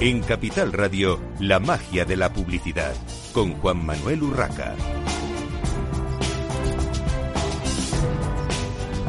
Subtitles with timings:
[0.00, 2.94] En Capital Radio, la magia de la publicidad,
[3.32, 4.76] con Juan Manuel Urraca.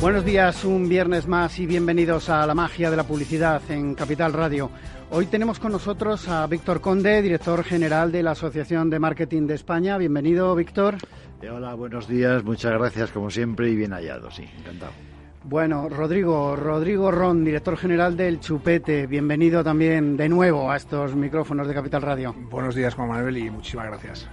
[0.02, 4.34] Buenos días, un viernes más y bienvenidos a la magia de la publicidad en Capital
[4.34, 4.72] Radio.
[5.12, 9.54] Hoy tenemos con nosotros a Víctor Conde, director general de la Asociación de Marketing de
[9.54, 9.96] España.
[10.00, 10.96] Bienvenido, Víctor.
[11.44, 14.94] Eh, hola, buenos días, muchas gracias como siempre y bien hallado, sí, encantado.
[15.44, 21.68] Bueno, Rodrigo, Rodrigo Ron, director general del Chupete, bienvenido también de nuevo a estos micrófonos
[21.68, 22.36] de Capital Radio.
[22.52, 24.28] Buenos días, Juan Manuel, y muchísimas gracias.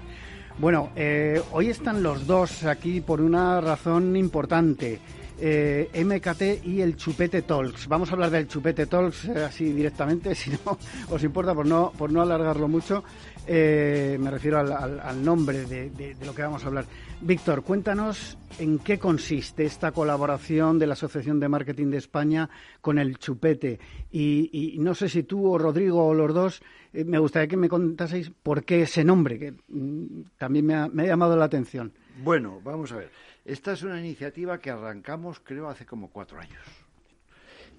[0.58, 5.00] Bueno, eh, hoy están los dos aquí por una razón importante.
[5.38, 7.88] Eh, MKT y el Chupete Talks.
[7.88, 10.78] Vamos a hablar del Chupete Talks eh, así directamente, si no
[11.10, 13.04] os importa, por no, por no alargarlo mucho.
[13.46, 16.86] Eh, me refiero al, nombre de, lo que vamos a hablar.
[17.20, 22.48] Víctor, cuéntanos en qué consiste esta colaboración de la Asociación de Marketing de España
[22.80, 23.80] con el Chupete.
[24.12, 27.70] Y, no sé si tú o Rodrigo o los dos, eh, me gustaría que me
[27.70, 31.92] contaseis por qué ese nombre, que mm, también me ha, llamado la atención.
[32.22, 33.10] Bueno, vamos a ver.
[33.44, 36.62] Esta es una iniciativa que arrancamos, creo, hace como cuatro años.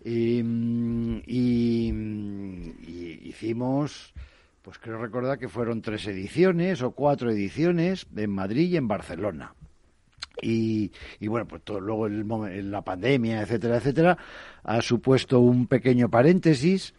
[0.03, 1.21] y mm,
[3.23, 4.13] hicimos
[4.67, 9.53] pues creo recordar que fueron tres ediciones o cuatro ediciones en Madrid y en Barcelona.
[10.41, 10.91] Y,
[11.21, 14.17] bueno, pues todo, luego la pandemia, etcétera, etcétera,
[14.65, 16.93] ha supuesto un pequeño paréntesis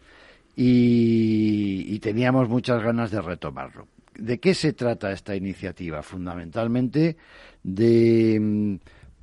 [0.55, 3.87] y, y teníamos muchas ganas de retomarlo.
[4.15, 6.01] ¿De qué se trata esta iniciativa?
[6.01, 7.17] Fundamentalmente
[7.61, 8.75] de mm,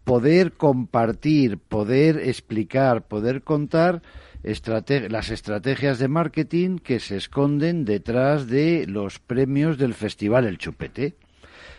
[0.04, 4.02] poder compartir, poder explicar, poder contar
[4.46, 11.16] las estrategias de marketing que se esconden detrás de los premios del Festival El Chupete.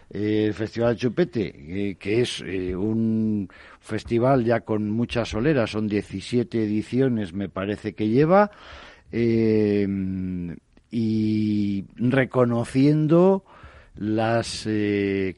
[0.09, 3.47] el Festival El Chupete, eh, que es eh, un
[3.79, 8.51] festival ya con muchas soleras, son 17 ediciones me parece que lleva,
[9.13, 9.87] eh,
[10.91, 13.45] y reconociendo
[13.95, 14.67] las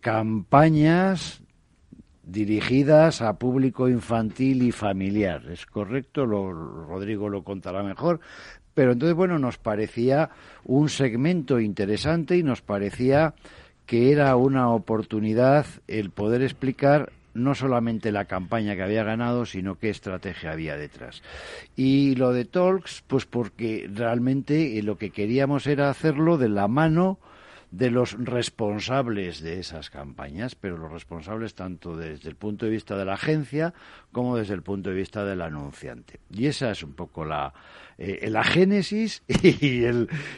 [0.01, 1.38] campañas
[2.31, 5.45] dirigidas a público infantil y familiar.
[5.49, 6.25] ¿Es correcto?
[6.25, 8.19] Lo, Rodrigo lo contará mejor.
[8.73, 10.29] Pero entonces, bueno, nos parecía
[10.63, 13.33] un segmento interesante y nos parecía
[13.85, 19.79] que era una oportunidad el poder explicar no solamente la campaña que había ganado, sino
[19.79, 21.23] qué estrategia había detrás.
[21.75, 27.19] Y lo de Talks, pues porque realmente lo que queríamos era hacerlo de la mano
[27.71, 32.97] de los responsables de esas campañas, pero los responsables tanto desde el punto de vista
[32.97, 33.73] de la agencia
[34.11, 36.19] como desde el punto de vista del anunciante.
[36.31, 37.53] Y esa es un poco la,
[37.97, 39.83] eh, la génesis y,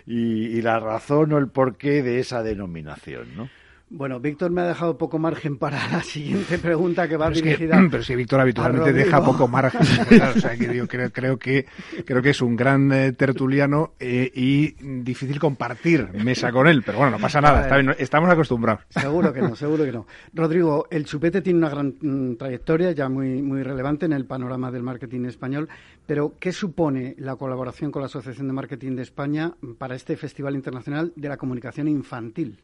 [0.06, 3.50] y la razón o el porqué de esa denominación, ¿no?
[3.94, 7.78] Bueno, Víctor me ha dejado poco margen para la siguiente pregunta que va dirigida.
[7.92, 9.82] pero si Víctor habitualmente deja poco margen.
[9.82, 11.66] o sea, que yo creo, creo, que
[12.06, 14.72] creo que es un gran eh, tertuliano eh, y
[15.04, 16.84] difícil compartir mesa con él.
[16.86, 17.68] Pero bueno, no pasa nada.
[18.00, 18.86] estamos acostumbrados.
[18.90, 20.08] Seguro que no, seguro que no.
[20.34, 24.72] Rodrigo, el chupete tiene una gran mm, trayectoria ya muy muy relevante en el panorama
[24.72, 25.68] del marketing español.
[26.06, 30.56] Pero ¿qué supone la colaboración con la Asociación de Marketing de España para este Festival
[30.56, 32.58] Internacional de la Comunicación Infantil?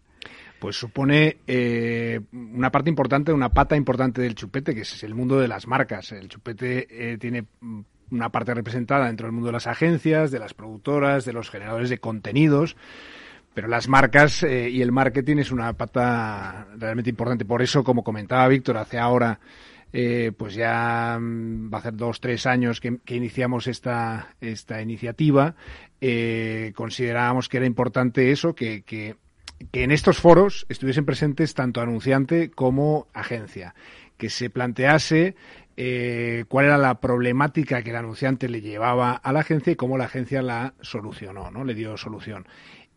[0.59, 5.39] Pues supone eh, una parte importante, una pata importante del chupete, que es el mundo
[5.39, 6.11] de las marcas.
[6.11, 7.45] El chupete eh, tiene
[8.09, 11.89] una parte representada dentro del mundo de las agencias, de las productoras, de los generadores
[11.89, 12.75] de contenidos,
[13.53, 17.45] pero las marcas eh, y el marketing es una pata realmente importante.
[17.45, 19.39] Por eso, como comentaba Víctor hace ahora,
[20.37, 25.55] pues ya mm, va a ser dos, tres años que, iniciamos esta, esta iniciativa.
[26.75, 28.83] considerábamos que era importante eso, que
[29.71, 33.75] que en estos foros estuviesen presentes tanto anunciante como agencia,
[34.17, 35.35] que se plantease
[35.75, 39.97] eh, cuál era la problemática que el anunciante le llevaba a la agencia y cómo
[39.97, 41.63] la agencia la solucionó, ¿no?
[41.63, 42.47] Le dio solución.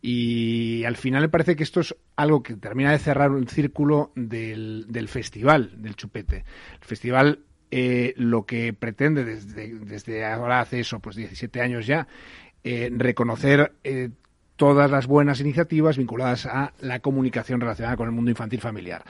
[0.01, 4.11] Y al final me parece que esto es algo que termina de cerrar un círculo
[4.15, 6.43] del, del festival, del chupete.
[6.81, 7.39] El festival
[7.73, 12.05] eh, lo que pretende desde, desde ahora hace eso, pues 17 años ya,
[12.65, 14.09] eh, reconocer eh,
[14.61, 19.03] todas las buenas iniciativas vinculadas a la comunicación relacionada con el mundo infantil familiar.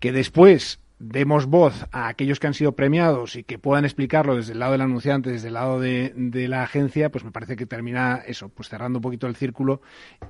[0.00, 4.52] Que después demos voz a aquellos que han sido premiados y que puedan explicarlo desde
[4.52, 6.12] el lado del anunciante, desde el lado de,
[6.46, 9.80] la agencia, pues me parece que termina eso, pues cerrando un poquito el círculo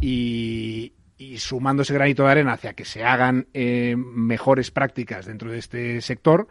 [0.01, 0.93] y,
[1.39, 6.01] sumando ese granito de arena hacia que se hagan eh, mejores prácticas dentro de este
[6.03, 6.47] sector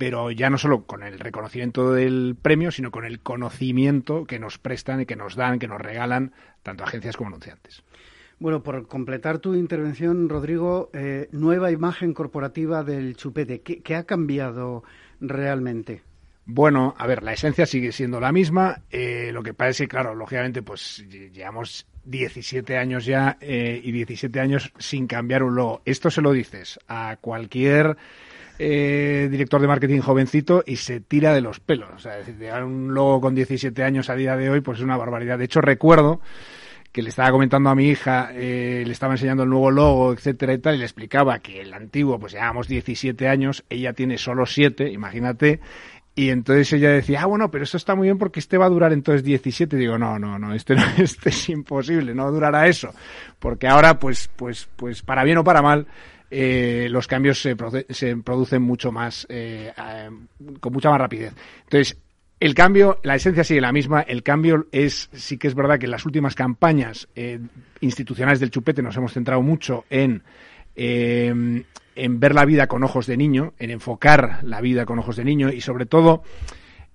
[0.00, 4.56] pero ya no solo con el reconocimiento del premio, sino con el conocimiento que nos
[4.56, 6.32] prestan y que nos dan, que nos regalan
[6.62, 7.82] tanto agencias como anunciantes.
[8.38, 13.60] Bueno, por completar tu intervención, Rodrigo, eh, nueva imagen corporativa del chupete.
[13.60, 14.84] ¿Qué, ha cambiado
[15.20, 16.00] realmente?
[16.46, 18.80] Bueno, a ver, la esencia sigue siendo la misma.
[18.90, 23.92] Eh, lo que pasa es que, claro, lógicamente, pues llevamos 17 años ya eh, y
[23.92, 25.82] 17 años sin cambiar un logo.
[25.84, 27.98] Esto se lo dices a cualquier
[28.62, 31.88] eh, director de marketing jovencito y se tira de los pelos.
[31.94, 34.98] O sea, decir, un logo con 17 años a día de hoy, pues es una
[34.98, 35.38] barbaridad.
[35.38, 36.20] De hecho, recuerdo
[36.92, 40.52] que le estaba comentando a mi hija, eh, le estaba enseñando el nuevo logo, etcétera
[40.52, 44.44] y tal, y le explicaba que el antiguo, pues llevamos 17 años, ella tiene solo
[44.44, 45.60] 7, imagínate,
[46.14, 48.70] y entonces ella decía, ah, bueno, pero esto está muy bien porque este va a
[48.70, 49.74] durar entonces 17.
[49.76, 52.92] digo, no, no, no, este, no, este es imposible, no durará eso.
[53.38, 55.86] Porque ahora, pues, pues, pues, para bien o para mal,
[56.30, 57.56] eh, los cambios se,
[57.88, 59.72] se, producen mucho más, eh,
[60.60, 61.34] con mucha más rapidez.
[61.64, 61.96] Entonces,
[62.40, 64.00] el cambio, la esencia sigue la misma.
[64.00, 67.38] El cambio es, sí que es verdad que en las últimas campañas eh,
[67.80, 70.22] institucionales del chupete nos hemos centrado mucho en,
[70.74, 75.16] eh, en ver la vida con ojos de niño, en enfocar la vida con ojos
[75.16, 76.22] de niño y sobre todo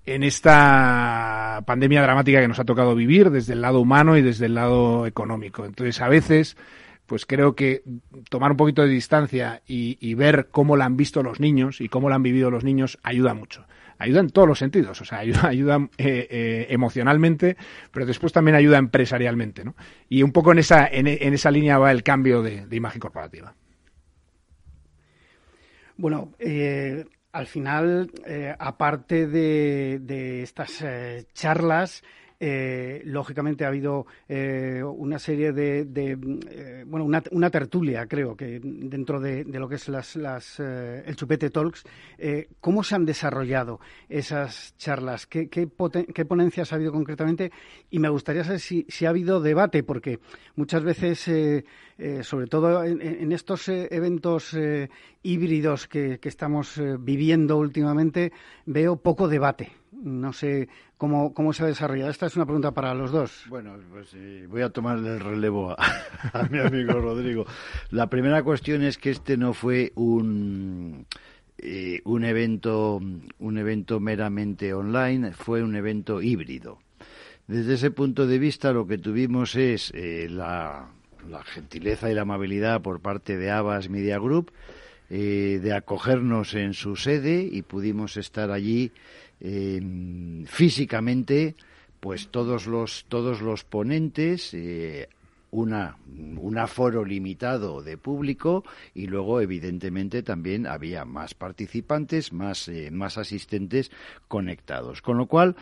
[0.04, 4.46] en esta pandemia dramática que nos ha tocado vivir desde el lado humano y desde
[4.46, 5.64] el lado económico.
[5.64, 6.56] Entonces, a veces,
[7.06, 7.82] pues creo que
[8.28, 12.08] tomar un poquito de distancia y, ver cómo la han visto los niños y cómo
[12.08, 13.66] la han vivido los niños ayuda mucho
[13.98, 17.56] ayuda en todos los sentidos, o sea, ayuda, ayuda eh, eh, emocionalmente,
[17.90, 19.74] pero después también ayuda empresarialmente, ¿no?
[20.10, 23.54] Y un poco en esa, en, esa línea va el cambio de, imagen corporativa.
[25.96, 28.10] Bueno, eh, al final,
[28.58, 30.84] aparte de estas
[31.32, 32.02] charlas,
[32.38, 35.86] eh, lógicamente ha habido eh, una serie de,
[36.50, 41.50] eh, bueno, una, tertulia, creo, que dentro de, lo que es las, las el Chupete
[41.50, 41.84] Talks,
[42.60, 45.26] ¿cómo se han desarrollado esas charlas?
[45.26, 47.50] ¿Qué, qué, ponencias ha habido concretamente?
[47.90, 50.18] Y me gustaría saber si, si ha habido debate, porque
[50.56, 51.64] muchas veces,
[52.22, 54.56] sobre todo en, estos eventos
[55.22, 58.32] híbridos que, estamos viviendo últimamente,
[58.66, 59.72] veo poco debate.
[59.92, 62.10] No sé cómo, cómo se ha desarrollado.
[62.10, 63.44] Esta es una pregunta para los dos.
[63.48, 65.74] Bueno, pues eh, voy a tomar el relevo
[66.32, 67.46] a, mi amigo Rodrigo.
[67.90, 71.06] La primera cuestión es que este no fue un
[71.58, 73.00] eh, un evento
[73.38, 76.78] un evento meramente online, fue un evento híbrido.
[77.46, 80.90] Desde ese punto de vista, lo que tuvimos es eh, la,
[81.28, 84.52] la, gentileza y la amabilidad por parte de Abbas Media Group
[85.08, 88.90] de acogernos en su sede y pudimos estar allí
[89.40, 91.56] eh, físicamente,
[92.00, 95.08] pues todos los, todos los ponentes, eh,
[95.50, 95.96] una,
[96.38, 98.64] un aforo limitado de público
[98.94, 103.90] y luego, evidentemente, también había más participantes, más, eh, más asistentes
[104.28, 105.02] conectados.
[105.02, 105.56] Con lo cual,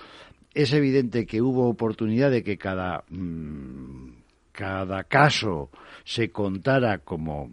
[0.54, 4.10] es evidente que hubo oportunidad de que cada, mm,
[4.54, 5.70] cada caso
[6.04, 7.50] se contara como,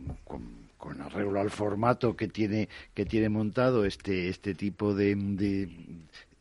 [0.77, 5.67] con arreglo al formato que tiene que tiene montado este este tipo de,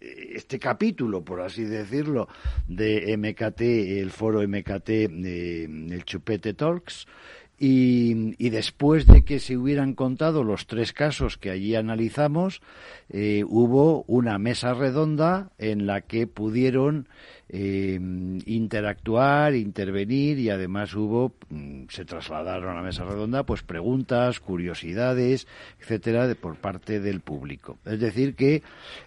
[0.01, 2.29] este capítulo, por así decirlo,
[2.69, 3.61] de MKT,
[4.01, 7.07] el foro MKT, eh, el Chupete Talks,
[7.63, 12.63] y, después de que se hubieran contado los tres casos que allí analizamos,
[13.11, 17.07] eh, hubo una mesa redonda en la que pudieron
[17.53, 17.99] eh,
[18.47, 25.49] interactuar, intervenir y además hubo, mm, se trasladaron a la mesa redonda, pues preguntas, curiosidades,
[25.81, 27.79] etcétera, de, por parte del público.
[27.85, 28.63] Es decir, que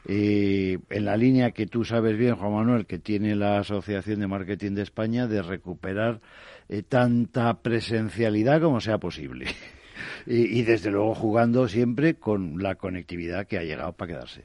[0.08, 4.28] eh, en la línea que tú sabes bien, Juan Manuel, que tiene la Asociación de
[4.28, 6.20] Marketing de España, de recuperar
[6.68, 9.46] eh, tanta presencialidad como sea posible.
[10.28, 14.44] y, y desde luego jugando siempre con la conectividad que ha llegado para quedarse.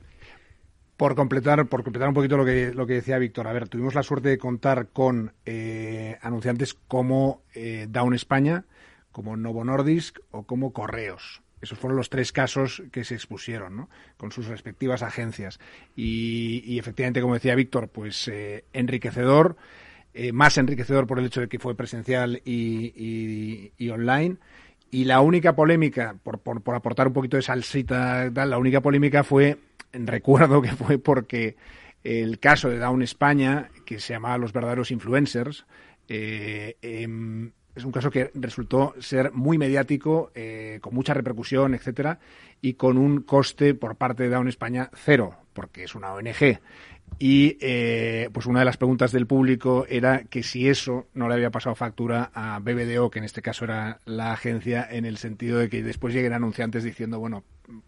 [0.98, 3.94] Por completar, por completar un poquito lo que, lo que decía Víctor, a ver, tuvimos
[3.94, 8.64] la suerte de contar con eh, anunciantes como eh, Down España,
[9.12, 11.40] como Novo Nordisk o como Correos.
[11.60, 13.88] Esos fueron los tres casos que se expusieron, ¿no?
[14.16, 15.60] Con sus respectivas agencias.
[15.94, 19.56] Y, efectivamente, como decía Víctor, pues eh, enriquecedor,
[20.32, 24.38] más enriquecedor por el hecho de que fue presencial y, y online.
[24.90, 29.22] Y la única polémica, por, por, por aportar un poquito de salsita, la única polémica
[29.22, 29.58] fue
[29.92, 31.56] recuerdo que fue porque
[32.04, 35.66] el caso de Down España, que se llamaba Los verdaderos influencers,
[36.08, 42.18] eh, em, es un caso que resultó ser muy mediático, eh, con mucha repercusión, etcétera,
[42.60, 46.60] y con un coste por parte de Down España cero, porque es una ONG.
[47.18, 51.34] Y eh, pues una de las preguntas del público era que si eso no le
[51.34, 55.58] había pasado factura a BBDO, que en este caso era la agencia, en el sentido
[55.58, 57.42] de que después lleguen anunciantes diciendo, bueno,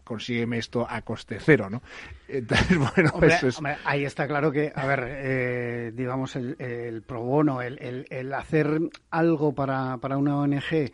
[0.04, 1.82] consígueme esto a coste cero, ¿no?
[2.28, 3.58] Entonces, bueno, eso es...
[3.84, 9.54] ahí está claro que, a ver, eh, digamos, el, pro bono, el, el, hacer algo
[9.54, 10.90] para, para una ONG, eh,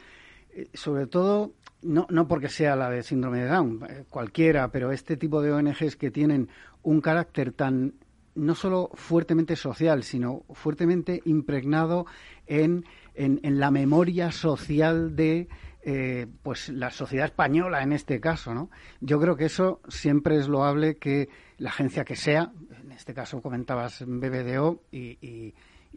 [0.74, 1.52] sobre todo
[1.82, 3.80] no, no porque sea la de síndrome de Down,
[4.10, 6.48] cualquiera, pero este tipo de ONGs que tienen
[6.82, 7.94] un carácter tan
[8.36, 12.06] no solo fuertemente social, sino fuertemente impregnado
[12.46, 15.48] en, en, la memoria social de
[15.82, 18.70] eh, pues la sociedad española en este caso, ¿no?
[19.00, 21.28] Yo creo que eso siempre es loable que
[21.58, 22.52] la agencia que sea,
[22.82, 25.54] en este caso comentabas BBDO y y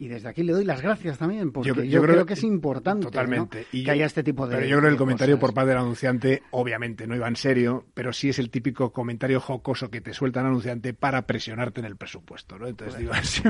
[0.08, 3.66] desde aquí le doy las gracias también, porque yo, creo, que es importante totalmente.
[3.70, 4.56] que haya este tipo de.
[4.56, 7.86] Pero yo creo que el comentario por parte del anunciante, obviamente, no iba en serio,
[7.94, 11.86] pero sí es el típico comentario jocoso que te suelta el anunciante para presionarte en
[11.86, 12.66] el presupuesto, ¿no?
[12.66, 13.42] Entonces digo así.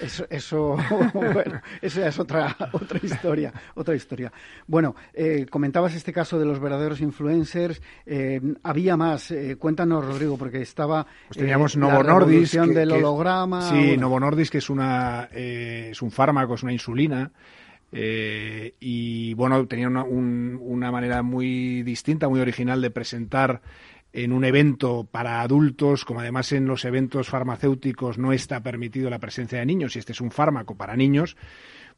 [0.00, 0.76] Eso, eso,
[1.14, 4.32] bueno, eso es otra, otra historia, otra historia.
[4.66, 7.80] Bueno, eh, comentabas este caso de los verdaderos influencers.
[8.06, 9.30] Eh, había más.
[9.30, 11.06] Eh, cuéntanos, Rodrigo, porque estaba.
[11.28, 12.54] Pues teníamos Novo Nordisk.
[12.54, 13.70] del holograma.
[13.70, 17.30] sí, Novo Nordisk, que es una, es un fármaco, es una insulina.
[17.92, 23.60] y bueno, tenía una, una manera muy distinta, muy original de presentar
[24.14, 29.18] en un evento para adultos, como además en los eventos farmacéuticos no está permitido la
[29.18, 31.36] presencia de niños y este es un fármaco para niños,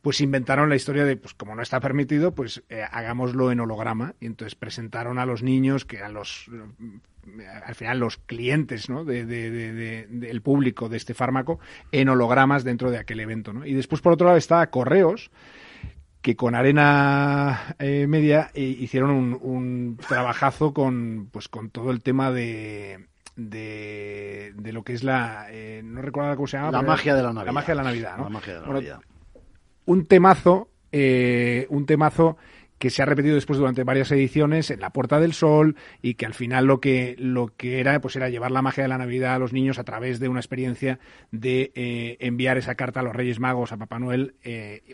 [0.00, 4.14] pues inventaron la historia de, pues como no está permitido, pues eh, hagámoslo en holograma.
[4.18, 6.50] Y entonces presentaron a los niños, que eran los,
[7.64, 9.04] al final los clientes ¿no?
[9.04, 11.58] de, del público de este fármaco,
[11.92, 13.52] en hologramas dentro de aquel evento.
[13.64, 15.30] Y después, por otro lado, está Correos,
[16.26, 22.33] que con Arena eh, Media eh, hicieron un, trabajazo con, pues, con todo el tema
[22.33, 23.06] de,
[23.37, 25.47] de, lo que es la...
[25.50, 26.73] Eh, no recuerdo cómo se llama.
[26.73, 27.47] La magia de la Navidad.
[27.47, 28.25] La magia de la Navidad, ¿no?
[28.25, 29.00] La magia de la Navidad.
[29.85, 32.37] Un temazo, un temazo
[32.78, 36.26] que se ha repetido después durante varias ediciones en La Puerta del Sol y que
[36.26, 39.37] al final lo que, lo que era pues era llevar la magia de la Navidad
[39.37, 40.99] a los niños a través de una experiencia
[41.30, 44.35] de enviar esa carta a los Reyes Magos, a Papá Noel,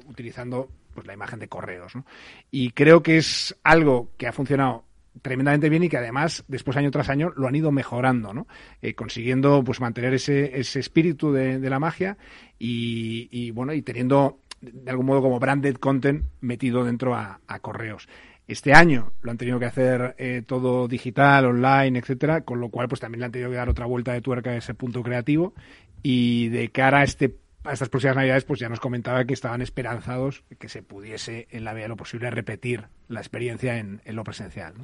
[0.07, 1.95] utilizando pues la imagen de correos.
[1.97, 2.05] ¿no?
[2.51, 4.85] Y creo que es algo que ha funcionado
[5.21, 8.47] tremendamente bien y que además después año tras año lo han ido mejorando, ¿no?
[8.81, 12.17] Eh, consiguiendo pues mantener ese, ese espíritu de, la magia
[12.59, 18.09] y, bueno y teniendo de algún modo como branded content metido dentro a, correos.
[18.47, 22.89] Este año lo han tenido que hacer eh, todo digital, online, etcétera, con lo cual
[22.89, 25.55] pues también le han tenido que dar otra vuelta de tuerca a ese punto creativo
[26.03, 27.35] y de cara a este
[27.65, 31.65] a estas próximas navidades, pues ya nos comentaba que estaban esperanzados que se pudiese, en
[31.65, 34.75] la medida de lo posible, repetir la experiencia en, lo presencial.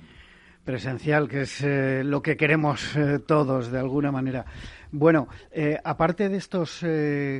[0.65, 4.45] Presencial, que es eh, lo que queremos eh, todos, de alguna manera.
[4.93, 6.85] Bueno, eh, aparte de estos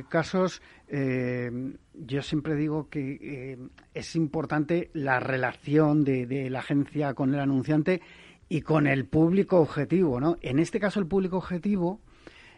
[0.09, 3.57] casos, yo siempre digo que
[3.93, 8.01] es importante la relación de, de la agencia con el anunciante
[8.49, 10.37] y con el público objetivo, ¿no?
[10.41, 12.01] En este caso, el público objetivo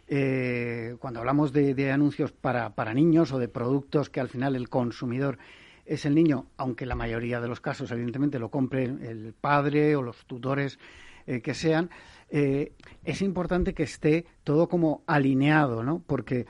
[0.08, 4.68] eh, cuando hablamos de, anuncios para, para, niños o de productos que al final el
[4.68, 5.38] consumidor
[5.84, 10.02] es el niño, aunque la mayoría de los casos evidentemente lo compre el padre o
[10.02, 10.78] los tutores
[11.26, 11.90] eh, que sean,
[12.30, 12.72] eh,
[13.04, 16.02] es importante que esté todo como alineado, ¿no?
[16.06, 16.46] Porque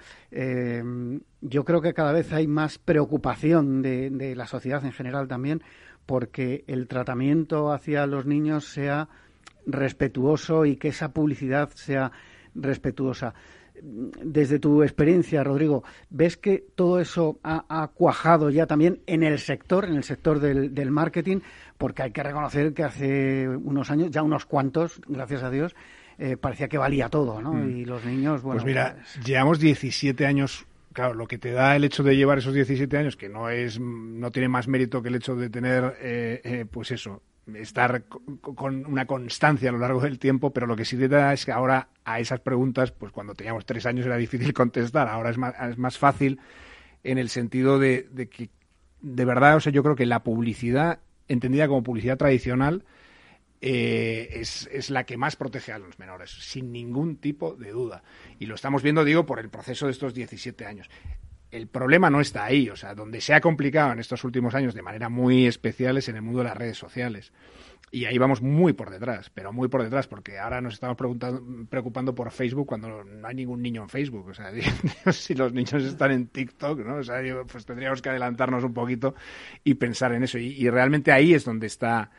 [1.41, 5.63] yo creo que cada vez hay más preocupación de, de la sociedad en general también
[6.07, 9.09] porque el tratamiento hacia los niños sea
[9.67, 12.13] respetuoso y que esa publicidad sea
[12.55, 13.35] respetuosa.
[13.83, 19.85] Desde tu experiencia, Rodrigo, ¿ves que todo eso ha, cuajado ya también en el sector,
[19.85, 21.41] en el sector del, marketing?
[21.79, 25.75] Porque hay que reconocer que hace unos años, ya unos cuantos, gracias a Dios,
[26.19, 27.55] eh, parecía que valía todo, ¿no?
[27.55, 27.71] Mm.
[27.71, 28.61] Y los niños, bueno...
[28.61, 32.39] Pues mira, pues llevamos 17 años claro, lo que te da el hecho de llevar
[32.39, 35.97] esos 17 años, que no es, no tiene más mérito que el hecho de tener,
[36.01, 37.23] eh, eh, pues eso,
[37.55, 38.05] estar
[38.41, 41.45] con una constancia a lo largo del tiempo, pero lo que sí te da es
[41.45, 45.39] que ahora a esas preguntas, pues cuando teníamos tres años era difícil contestar, ahora es
[45.39, 46.41] más, es más fácil
[47.05, 48.51] en el sentido de, que,
[49.01, 52.85] de verdad, o sea, yo creo que la publicidad, entendida como publicidad tradicional,
[53.61, 58.03] eh, es, es, la que más protege a los menores, sin ningún tipo de duda.
[58.41, 60.89] Y lo estamos viendo, digo, por el proceso de estos 17 años
[61.53, 62.69] el problema no está ahí.
[62.71, 66.09] O sea, donde se ha complicado en estos últimos años de manera muy especial es
[66.09, 67.33] en el mundo de las redes sociales.
[67.95, 70.97] Y ahí vamos muy por detrás, pero muy por detrás, porque ahora nos estamos
[71.69, 74.29] preocupando por Facebook cuando no hay ningún niño en Facebook.
[74.29, 74.51] O sea,
[75.13, 76.97] si los niños están en TikTok, ¿no?
[76.97, 79.15] O sea, pues tendríamos que adelantarnos un poquito
[79.63, 80.39] y pensar en eso.
[80.39, 82.11] Y, y realmente ahí es donde está,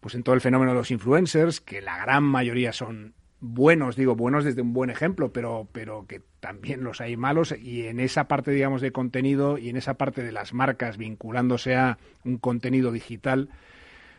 [0.00, 4.14] pues en todo el fenómeno de los influencers, que la gran mayoría son buenos, digo,
[4.14, 8.28] buenos desde un buen ejemplo, pero, pero que también los hay malos y en esa
[8.28, 12.92] parte, digamos, de contenido y en esa parte de las marcas vinculándose a un contenido
[12.92, 13.50] digital,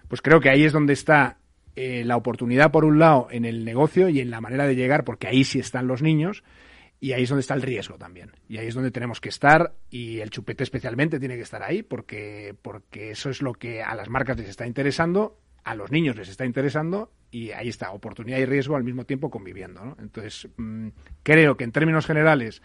[0.10, 1.38] pues creo que ahí es donde está
[1.78, 5.06] eh, la oportunidad, por un lado, en el negocio y en la manera de llegar,
[5.06, 6.44] porque ahí sí están los niños,
[7.00, 8.32] y ahí es donde está el riesgo también.
[8.50, 11.82] Y ahí es donde tenemos que estar, y el chupete especialmente tiene que estar ahí,
[11.82, 16.16] porque, porque eso es lo que a las marcas les está interesando a los niños
[16.16, 19.84] les está interesando y ahí está, oportunidad y riesgo al mismo tiempo conviviendo.
[19.84, 19.98] ¿no?
[20.00, 20.90] Entonces, mm,
[21.24, 22.62] creo que en términos generales,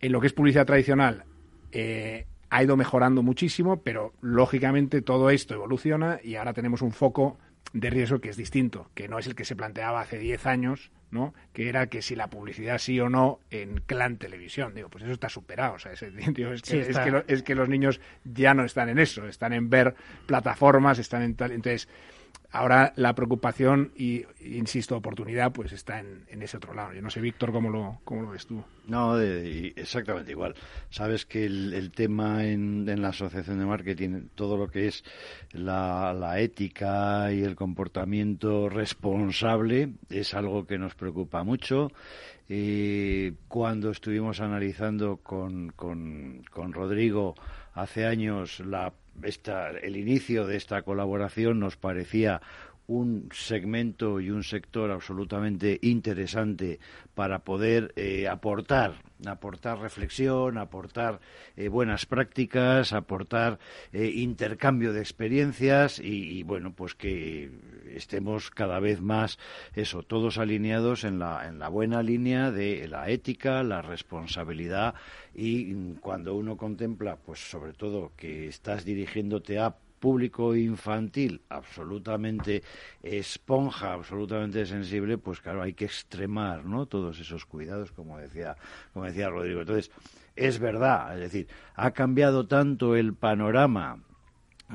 [0.00, 1.24] en lo que es publicidad tradicional,
[1.72, 7.38] eh, ha ido mejorando muchísimo, pero lógicamente todo esto evoluciona y ahora tenemos un foco
[7.72, 10.90] de riesgo que es distinto, que no es el que se planteaba hace 10 años,
[11.10, 11.32] ¿no?
[11.54, 14.74] que era que si la publicidad sí o no en Clan Televisión.
[14.74, 15.74] Digo, pues eso está superado.
[15.74, 19.70] O sea, es, que, es que los niños ya no están en eso, están en
[19.70, 19.94] ver
[20.26, 21.52] plataformas, están en tal.
[21.52, 21.88] Entonces,
[22.54, 26.92] Ahora la preocupación y, insisto, oportunidad, pues está en, ese otro lado.
[26.92, 28.62] Yo no sé, Víctor, ¿cómo lo, cómo lo ves tú?
[28.86, 30.54] No, exactamente igual.
[30.90, 35.02] Sabes que el, tema en, la asociación de marketing, todo lo que es
[35.52, 41.90] la, ética y el comportamiento responsable, es algo que nos preocupa mucho.
[42.50, 47.34] Eh, cuando estuvimos analizando con, con, con Rodrigo
[47.72, 48.92] hace años la
[49.82, 52.40] el inicio de esta colaboración nos parecía
[52.92, 56.78] un segmento y un sector absolutamente interesante
[57.14, 58.94] para poder eh, aportar
[59.26, 61.20] aportar reflexión, aportar
[61.56, 63.60] eh, buenas prácticas, aportar
[63.92, 67.50] eh, intercambio de experiencias y, bueno, pues que
[67.94, 69.38] estemos cada vez más
[69.74, 74.94] eso, todos alineados en la, en la buena línea de la ética, la responsabilidad
[75.34, 82.64] y cuando uno contempla, pues sobre todo que estás dirigiéndote a público infantil absolutamente
[83.04, 86.86] esponja, absolutamente sensible, pues claro, hay que extremar, ¿no?
[86.86, 88.56] Todos esos cuidados, como decía,
[88.92, 89.60] como decía Rodrigo.
[89.60, 89.92] Entonces,
[90.34, 94.00] es verdad, es decir, ha cambiado tanto el panorama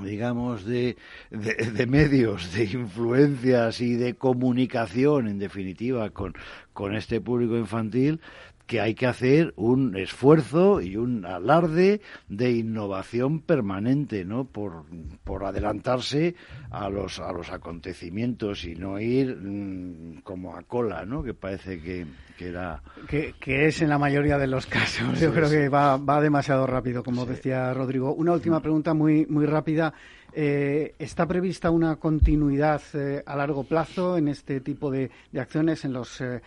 [0.01, 0.95] digamos, de,
[1.31, 6.35] de, medios, de influencias y de comunicación, en definitiva, con,
[6.71, 8.21] con este público infantil,
[8.67, 14.43] que hay que hacer un esfuerzo y un alarde de innovación permanente, ¿no?
[14.43, 14.83] Por,
[15.23, 16.35] por adelantarse
[16.69, 21.23] a los, a los acontecimientos y no ir mm, como a cola, ¿no?
[21.23, 22.05] Que parece que,
[22.37, 22.83] que era...
[23.07, 25.19] Que, es en la mayoría de los casos.
[25.19, 28.13] Yo creo que va, va demasiado rápido, como decía Rodrigo.
[28.13, 29.93] Una última pregunta muy, muy rápida.
[30.33, 35.93] Eh, ¿Está prevista una continuidad eh, a largo plazo en este tipo de, acciones, en
[35.93, 36.41] los eh,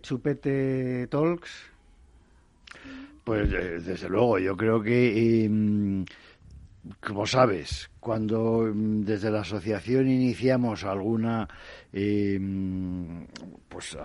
[0.00, 1.50] Chupete Talks?
[3.22, 6.04] Pues desde luego, yo creo que, em,
[7.00, 11.48] como sabes, cuando em, desde la asociación iniciamos alguna,
[11.92, 13.26] em,
[13.68, 13.96] pues,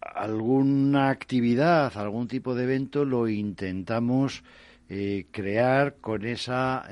[0.00, 4.42] alguna actividad, algún tipo de evento, lo intentamos
[4.96, 6.88] eh, crear con esa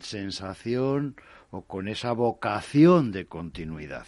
[0.00, 1.16] sensación
[1.50, 4.06] o con esa vocación de continuidad.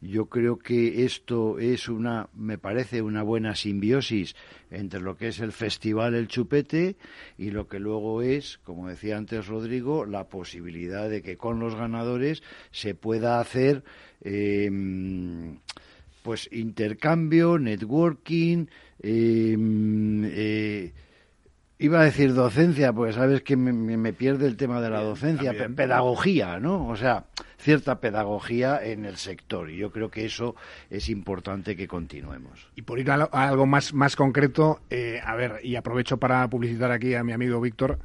[0.00, 4.34] Yo creo que esto es una, me parece una buena simbiosis
[4.70, 6.96] entre lo que es el festival El Chupete
[7.36, 11.74] y lo que luego es, como decía antes Rodrigo, la posibilidad de que con los
[11.74, 13.84] ganadores se pueda hacer
[14.22, 15.58] em,
[16.22, 18.64] pues intercambio, networking,
[19.02, 20.94] em, eh,
[21.78, 26.58] Iba a decir docencia, porque sabes que me, pierde el tema de la docencia, pedagogía,
[26.58, 26.88] ¿no?
[26.88, 27.26] O sea,
[27.58, 29.68] cierta pedagogía en el sector.
[29.70, 30.56] Y yo creo que eso
[30.88, 32.70] es importante que continuemos.
[32.76, 36.90] Y por ir a, algo más, más concreto, eh, a ver, y aprovecho para publicitar
[36.92, 37.98] aquí a mi amigo Víctor,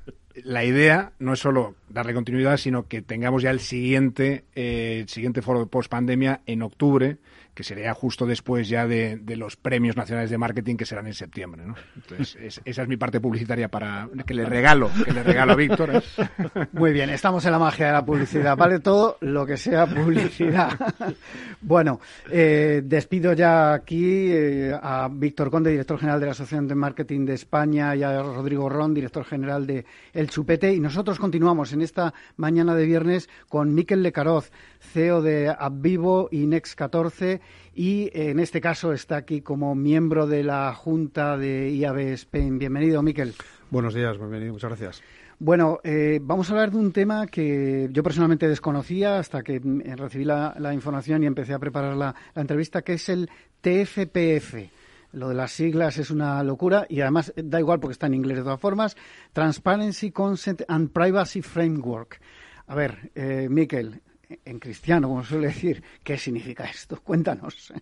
[0.43, 5.09] la idea no es solo darle continuidad, sino que tengamos ya el siguiente, eh, el
[5.09, 7.17] siguiente foro post pandemia en octubre
[7.53, 11.63] que sería justo después ya de, los premios nacionales de marketing que serán en septiembre.
[11.65, 11.75] ¿no?
[11.95, 16.01] Entonces, esa es mi parte publicitaria para que le regalo, que le regalo a Víctor.
[16.71, 18.55] Muy bien, estamos en la magia de la publicidad.
[18.55, 20.71] Vale todo lo que sea publicidad.
[21.61, 26.75] bueno, eh, despido ya aquí eh, a Víctor Conde, director general de la Asociación de
[26.75, 30.73] Marketing de España, y a Rodrigo Ron, director general de El Chupete.
[30.73, 36.45] Y nosotros continuamos en esta mañana de viernes con Miquel Lecaroz, CEO de Abvivo y
[36.47, 37.39] Next 14
[37.73, 42.59] y en este caso está aquí como miembro de la Junta de IAB Spain.
[42.59, 43.33] Bienvenido, Miquel.
[43.69, 45.03] Buenos días, bienvenido, muchas gracias.
[45.43, 49.59] Bueno, eh, vamos a hablar de un tema que yo personalmente desconocía hasta que
[49.97, 53.27] recibí la, información y empecé a preparar la, entrevista, que es el
[53.61, 54.69] TFPF.
[55.13, 58.37] Lo de las siglas es una locura y además da igual porque está en inglés
[58.37, 58.95] de todas formas.
[59.33, 62.21] Transparency, Consent and Privacy Framework.
[62.67, 63.99] A ver, eh, Miquel,
[64.45, 66.99] en cristiano, como suele decir, ¿qué significa esto?
[67.03, 67.73] Cuéntanos.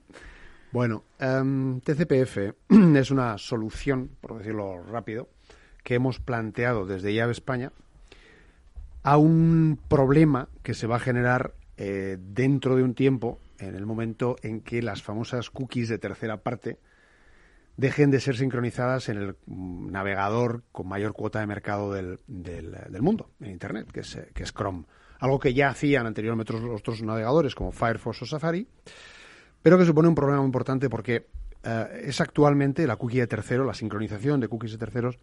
[0.71, 2.37] Bueno, em, TCPF
[2.95, 5.29] es una solución, por decirlo rápido,
[5.83, 7.71] que hemos planteado desde Llave España
[9.03, 13.85] a un problema que se va a generar eh, dentro de un tiempo, en el
[13.85, 16.77] momento en que las famosas cookies de tercera parte
[17.77, 23.01] dejen de ser sincronizadas en el mm, navegador con mayor cuota de mercado del, del,
[23.01, 24.83] mundo, en Internet, que es, que es Chrome.
[25.19, 28.67] Algo que ya hacían anteriormente otros navegadores como Firefox o Safari,
[29.61, 31.27] pero que supone un problema muy importante porque
[31.63, 35.19] eh, es actualmente la cookie de tercero, la sincronización de cookies de terceros,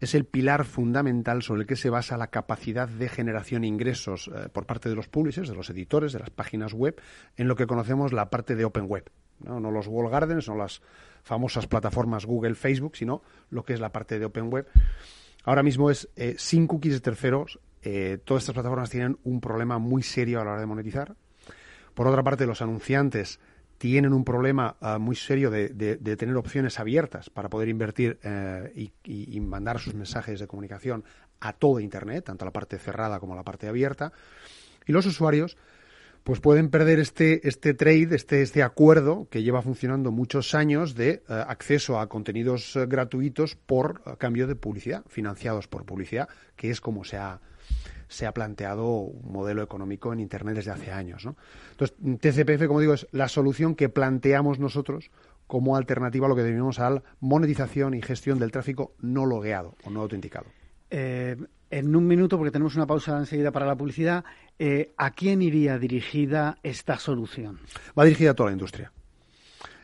[0.00, 4.30] es el pilar fundamental sobre el que se basa la capacidad de generación de ingresos
[4.34, 7.00] eh, por parte de los publishers, de los editores, de las páginas web,
[7.36, 9.10] en lo que conocemos la parte de Open Web.
[9.40, 10.82] No, no los wall gardens, no las
[11.22, 14.66] famosas plataformas Google, Facebook, sino lo que es la parte de Open Web.
[15.44, 17.58] Ahora mismo es eh, sin cookies de terceros.
[18.24, 21.14] Todas estas plataformas tienen un problema muy serio a la hora de monetizar.
[21.94, 23.40] Por otra parte, los anunciantes
[23.78, 25.68] tienen un problema ah, muy serio de,
[26.16, 31.04] tener opciones abiertas para poder invertir eh, y, mandar sus mensajes de comunicación
[31.40, 34.12] a todo Internet, tanto la parte cerrada como la parte abierta.
[34.86, 35.56] Y los usuarios
[36.24, 41.10] pues pueden perder este, este trade, este, este acuerdo que lleva funcionando muchos años de
[41.10, 46.80] eh, acceso a contenidos eh, gratuitos por cambio de publicidad, financiados por publicidad, que es
[46.80, 47.40] como se ha,
[48.08, 51.24] se ha planteado un modelo económico en Internet desde hace años.
[51.24, 51.36] ¿no?
[51.72, 55.10] Entonces, TCPF, como digo, es la solución que planteamos nosotros
[55.46, 59.76] como alternativa a lo que denominamos a la monetización y gestión del tráfico no logueado
[59.84, 60.46] o no autenticado.
[60.90, 61.36] Eh,
[61.70, 64.24] en un minuto, porque tenemos una pausa enseguida para la publicidad,
[64.58, 67.60] eh, ¿a quién iría dirigida esta solución?
[67.98, 68.92] Va dirigida a toda la industria.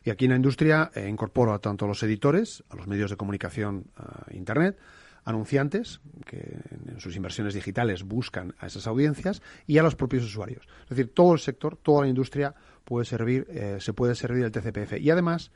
[0.05, 3.11] Y aquí en la industria eh, incorporo a tanto a los editores, a los medios
[3.11, 4.77] de comunicación, a Internet,
[5.25, 10.67] anunciantes que en sus inversiones digitales buscan a esas audiencias y a los propios usuarios.
[10.85, 12.55] Es decir, todo el sector, toda la industria
[12.85, 14.99] puede servir, eh, se puede servir del TCPF.
[14.99, 15.53] Y además,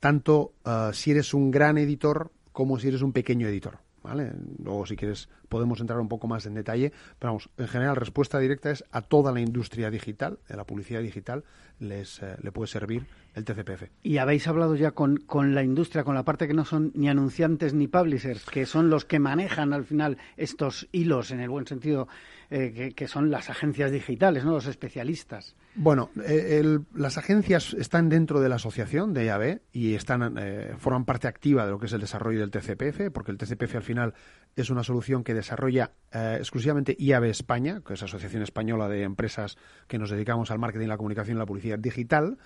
[0.00, 3.78] tanto eh, si eres un gran editor como si eres un pequeño editor.
[4.02, 4.32] ¿Vale?
[4.62, 6.92] Luego, si quieres, podemos entrar un poco más en detalle.
[7.18, 11.00] Pero vamos, en general, respuesta directa es a toda la industria digital, de la publicidad
[11.00, 11.44] digital,
[11.80, 13.84] les, eh, le puede servir el TCPF.
[14.02, 17.08] Y habéis hablado ya con, con, la industria, con la parte que no son ni
[17.08, 21.66] anunciantes ni publishers, que son los que manejan al final estos hilos, en el buen
[21.66, 22.08] sentido,
[22.50, 24.52] eh, que, son las agencias digitales, ¿no?
[24.52, 25.54] los especialistas.
[25.74, 31.04] Bueno, eh, las agencias están dentro de la asociación de IAB y están, eh, forman
[31.04, 34.14] parte activa de lo que es el desarrollo del TCPF, porque el TCPF al final
[34.56, 39.56] es una solución que desarrolla exclusivamente IAB España, que es Asociación Española de Empresas
[39.86, 42.38] que nos dedicamos al marketing, la comunicación y la publicidad digital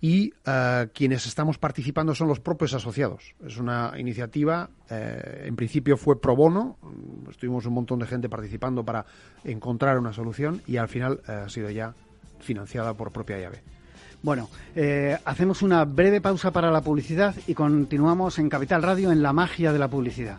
[0.00, 3.34] y uh, quienes estamos participando son los propios asociados.
[3.44, 6.76] Es una iniciativa, eh, en principio fue pro bono,
[7.30, 9.06] estuvimos un montón de gente participando para
[9.44, 11.94] encontrar una solución y al final eh, ha sido ya
[12.40, 13.62] financiada por propia llave.
[14.22, 19.22] Bueno, eh, hacemos una breve pausa para la publicidad y continuamos en Capital Radio en
[19.22, 20.38] la magia de la publicidad.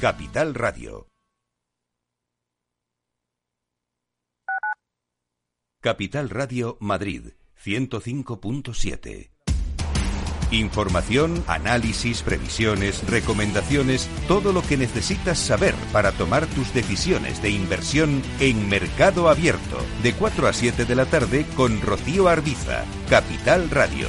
[0.00, 1.08] Capital Radio.
[5.82, 7.32] Capital Radio Madrid,
[7.62, 9.30] 105.7.
[10.52, 18.22] Información, análisis, previsiones, recomendaciones, todo lo que necesitas saber para tomar tus decisiones de inversión
[18.40, 24.08] en Mercado Abierto, de 4 a 7 de la tarde con Rocío Arbiza, Capital Radio.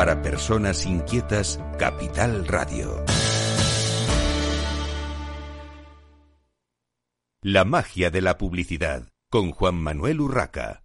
[0.00, 3.04] Para personas inquietas, Capital Radio.
[7.42, 10.84] La magia de la publicidad, con Juan Manuel Urraca.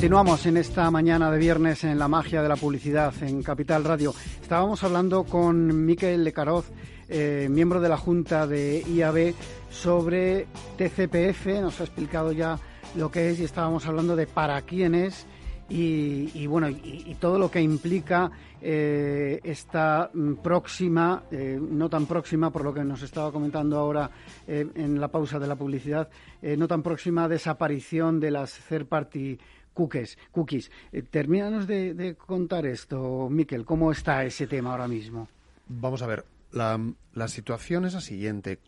[0.00, 4.14] Continuamos en esta mañana de viernes en la magia de la publicidad en Capital Radio.
[4.40, 6.70] Estábamos hablando con Miquel Lecaroz,
[7.06, 9.34] eh, miembro de la Junta de IAB,
[9.68, 10.46] sobre
[10.78, 11.60] TCPF.
[11.60, 12.58] Nos ha explicado ya
[12.96, 15.26] lo que es y estábamos hablando de para quién es
[15.68, 22.50] y, bueno, y, todo lo que implica eh, esta mm, próxima, eh, no tan próxima,
[22.50, 24.10] por lo que nos estaba comentando ahora
[24.48, 26.08] en la pausa de la publicidad,
[26.42, 29.38] no tan próxima desaparición de las third party
[29.80, 30.18] cookies.
[30.30, 30.70] cookies.
[31.10, 35.28] termínanos de, contar esto, Miquel, ¿cómo está ese tema ahora mismo?
[35.68, 38.58] Vamos a ver, la, situación es la siguiente.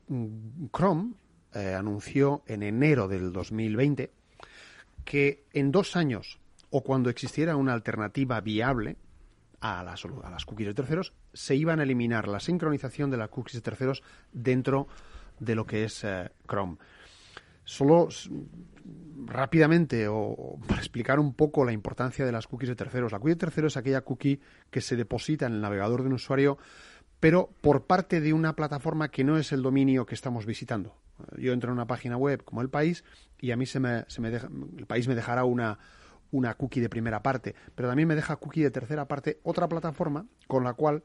[0.72, 1.14] Chrome
[1.76, 4.10] anunció en enero del 2020
[5.04, 6.38] que en dos años
[6.70, 8.96] o cuando existiera una alternativa viable
[9.60, 13.28] a las, a las cookies de terceros, se iban a eliminar la sincronización de las
[13.28, 14.88] cookies de terceros dentro
[15.38, 16.78] de lo que es eh, Chrome.
[17.64, 18.08] Solo
[19.26, 23.12] rápidamente o, para explicar un poco la importancia de las cookies de terceros.
[23.12, 26.14] La cookie de terceros es aquella cookie que se deposita en el navegador de un
[26.14, 26.58] usuario,
[27.20, 30.96] pero por parte de una plataforma que no es el dominio que estamos visitando.
[31.38, 33.04] Yo entro en una página web como El País
[33.38, 35.78] y a mí se me, se me deja, el país me dejará una,
[36.32, 40.26] una cookie de primera parte, pero también me deja cookie de tercera parte otra plataforma
[40.48, 41.04] con la cual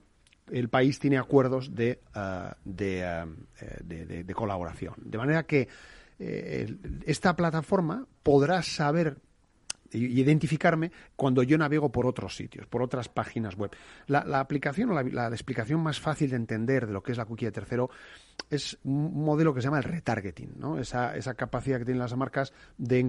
[0.51, 4.95] el país tiene acuerdos de, uh, de, uh, de, de, colaboración.
[4.97, 5.67] De manera que
[6.19, 6.75] eh,
[7.05, 9.17] esta plataforma podrá saber
[9.91, 13.71] y identificarme cuando yo navego por otros sitios, por otras páginas web.
[14.07, 17.25] La, aplicación o la, la, explicación más fácil de entender de lo que es la
[17.25, 17.89] cookie de tercero
[18.49, 20.79] es un modelo que se llama el retargeting, ¿no?
[20.79, 23.03] esa, esa capacidad que tienen las marcas de,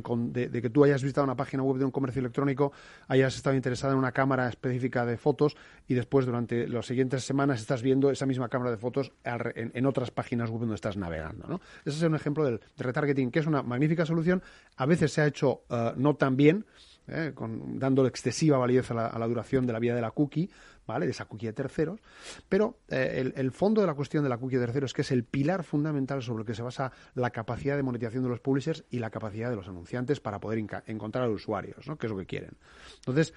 [0.51, 2.73] de, que tú hayas visitado una página web de un comercio electrónico,
[3.07, 7.61] hayas estado interesada en una cámara específica de fotos y después durante las siguientes semanas
[7.61, 11.47] estás viendo esa misma cámara de fotos en, otras páginas web donde estás navegando.
[11.47, 11.61] ¿no?
[11.85, 14.43] Ese es un ejemplo del retargeting, que es una magnífica solución.
[14.77, 16.67] A veces se ha hecho uh, no tan bien,
[17.09, 17.33] ¿eh?
[17.35, 20.51] con, dando excesiva validez a la, duración de la vida de la cookie,
[20.89, 21.07] ¿vale?
[21.07, 22.01] De esa cookie de terceros.
[22.49, 25.13] Pero eh, el, fondo de la cuestión de la cookie de terceros es que es
[25.13, 28.85] el pilar fundamental sobre el que se basa la capacidad de monetización de los publishers
[28.91, 31.97] y la capacidad de los anunciantes para poder encontrar a los usuarios, ¿no?
[31.97, 32.57] Que es lo que quieren.
[32.97, 33.35] Entonces,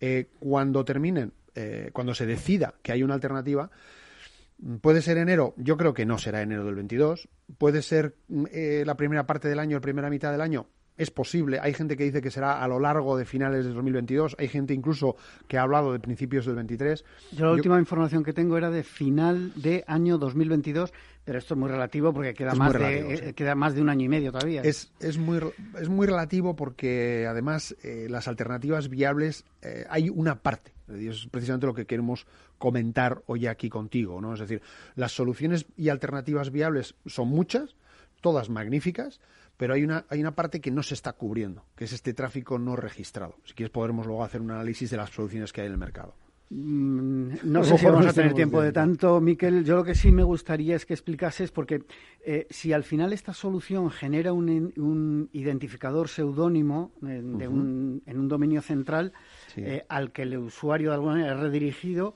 [0.00, 1.32] eh, cuando terminen,
[1.94, 3.70] cuando se decida que hay una alternativa,
[4.80, 7.28] Puede ser enero, yo creo que no será enero del 22.
[7.58, 11.58] Puede ser la primera parte del año, la primera mitad del año es posible.
[11.60, 14.36] Hay gente que dice que será a lo largo de finales de 2022.
[14.38, 17.04] Hay gente incluso que ha hablado de principios del 23.
[17.32, 20.92] Yo la última información que tengo era de final de año 2022,
[21.24, 24.04] pero esto es muy relativo porque queda, más, de, eh, queda más de un año
[24.04, 24.62] y medio todavía.
[24.62, 25.40] Es, es, muy,
[25.78, 30.72] es muy relativo porque además eh, las alternativas viables eh, hay una parte.
[30.88, 32.26] Y es precisamente lo que queremos
[32.58, 34.20] comentar hoy aquí contigo.
[34.20, 34.34] ¿no?
[34.34, 34.62] Es decir,
[34.94, 37.74] las soluciones y alternativas viables son muchas,
[38.20, 39.20] todas magníficas
[39.56, 42.58] pero hay una, hay una parte que no se está cubriendo, que es este tráfico
[42.58, 43.36] no registrado.
[43.44, 46.14] Si quieres podremos luego hacer un análisis de las soluciones que hay en el mercado.
[46.48, 49.64] Mm, no sé si vamos a tener tiempo de tanto, Miquel.
[49.64, 51.82] Yo lo que sí me gustaría es que explicases, porque
[52.24, 59.12] eh, si al final esta solución genera un, identificador seudónimo eh, en un dominio central
[59.56, 62.14] eh, al que el usuario de alguna manera es redirigido,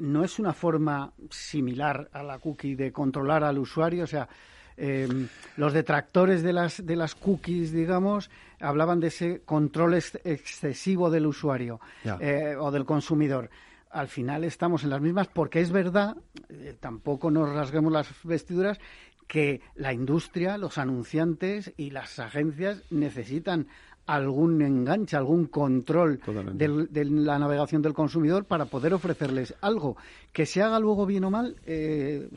[0.00, 4.04] no es una forma similar a la cookie de controlar al usuario.
[4.04, 4.28] O sea,
[4.76, 5.08] eh,
[5.56, 11.80] los detractores de las, de las cookies, digamos, hablaban de ese control excesivo del usuario
[12.20, 13.50] eh, o del consumidor.
[13.90, 16.16] Al final estamos en las mismas porque es verdad,
[16.48, 18.80] eh, tampoco nos rasguemos las vestiduras,
[19.28, 23.68] que la industria, los anunciantes y las agencias necesitan
[24.06, 26.20] algún enganche, algún control
[26.54, 29.96] de la navegación del consumidor para poder ofrecerles algo.
[30.32, 32.28] Que se haga luego bien o mal, eh,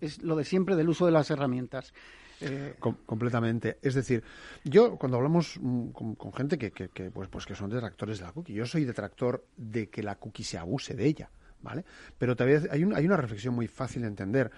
[0.00, 1.92] es, lo de siempre del uso de las herramientas.
[2.40, 3.78] Eh, completamente.
[3.82, 4.24] Es decir,
[4.64, 8.54] yo cuando hablamos mm, con, gente que, pues, pues que son detractores de la cookie,
[8.54, 11.30] yo soy detractor de que la cookie se abuse de ella,
[11.60, 11.84] ¿vale?
[12.16, 14.50] Pero todavía hay, hay una reflexión muy fácil de entender.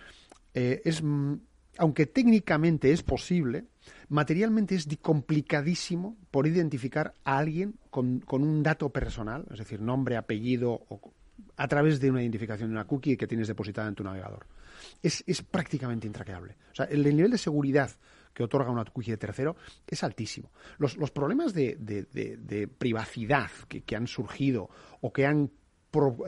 [0.54, 1.34] Eh, es mm,
[1.78, 3.64] aunque técnicamente es posible,
[4.08, 10.72] materialmente es complicadísimo por identificar a alguien con, un dato personal, es decir, nombre, apellido,
[10.88, 11.12] o,
[11.56, 14.46] a través de una identificación de una cookie que tienes depositada en tu navegador.
[15.02, 16.56] Es, prácticamente intraqueable.
[16.72, 17.90] O sea, el, nivel de seguridad
[18.34, 19.56] que otorga una cookie de tercero
[19.86, 20.50] es altísimo.
[20.78, 25.50] Los, problemas de, privacidad que, han surgido o que han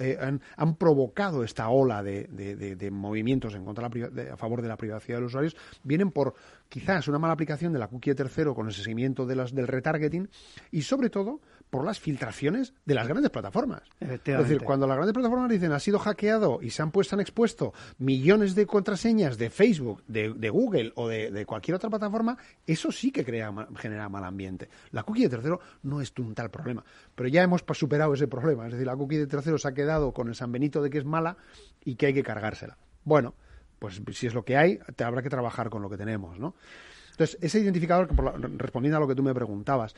[0.00, 0.18] eh,
[0.56, 5.30] han, provocado esta ola de, movimientos en contra a favor de la privacidad de los
[5.30, 6.34] usuarios vienen por
[6.68, 9.66] quizás una mala aplicación de la cookie de tercero con el seguimiento de las, del
[9.66, 10.28] retargeting
[10.70, 11.40] y sobre todo
[11.74, 13.82] por las filtraciones de las grandes plataformas.
[13.98, 17.20] Es decir, cuando las grandes plataformas dicen ha sido hackeado y se han puesto, han
[17.20, 23.10] expuesto millones de contraseñas de Facebook, de, Google o de, cualquier otra plataforma, eso sí
[23.10, 24.68] que crea, genera mal ambiente.
[24.92, 28.66] La cookie de tercero no es un tal problema, pero ya hemos superado ese problema.
[28.66, 30.98] Es decir, la cookie de tercero se ha quedado con el San Benito de que
[30.98, 31.38] es mala
[31.84, 32.78] y que hay que cargársela.
[33.02, 33.34] Bueno,
[33.80, 36.54] pues si es lo que hay, te habrá que trabajar con lo que tenemos, ¿no?
[37.14, 38.14] Entonces, ese identificador, que
[38.58, 39.94] respondiendo a lo que tú me preguntabas,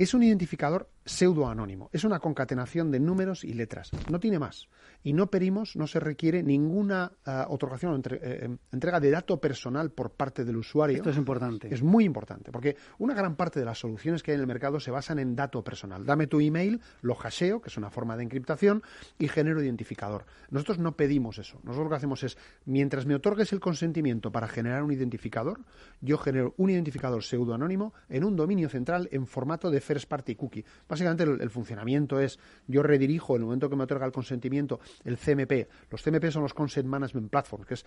[0.00, 4.66] es un identificador pseudoanónimo, es una concatenación de números y letras, no tiene más.
[5.02, 9.10] Y no pedimos, no se requiere ninguna uh, otorgación o entre, eh, em, entrega de
[9.10, 10.96] dato personal por parte del usuario.
[10.98, 11.72] Esto es importante.
[11.72, 14.78] Es muy importante, porque una gran parte de las soluciones que hay en el mercado
[14.78, 16.04] se basan en dato personal.
[16.04, 18.82] Dame tu email, lo hasheo, que es una forma de encriptación,
[19.18, 20.26] y genero identificador.
[20.50, 21.58] Nosotros no pedimos eso.
[21.62, 22.36] Nosotros lo que hacemos es,
[22.66, 25.60] mientras me otorgues el consentimiento para generar un identificador,
[26.00, 30.64] yo genero un identificador pseudoanónimo en un dominio central en formato de first party cookie.
[30.88, 34.80] Básicamente el, el, funcionamiento es yo redirijo en el momento que me otorga el consentimiento
[35.04, 35.68] el CMP.
[35.90, 37.86] Los CMP son los Consent Management Platforms, que es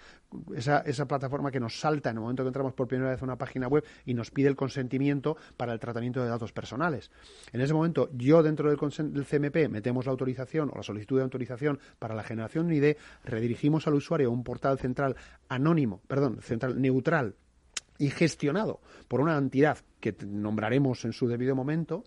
[0.55, 3.25] esa, esa plataforma que nos salta en el momento que entramos por primera vez a
[3.25, 7.11] una página web y nos pide el consentimiento para el tratamiento de datos personales.
[7.51, 8.79] En ese momento yo dentro del,
[9.13, 12.97] del CMP metemos la autorización o la solicitud de autorización para la generación de ID,
[13.23, 15.15] redirigimos al usuario a un portal central
[15.49, 17.35] anónimo, perdón, central neutral
[17.97, 22.03] y gestionado por una entidad que nombraremos en su debido momento,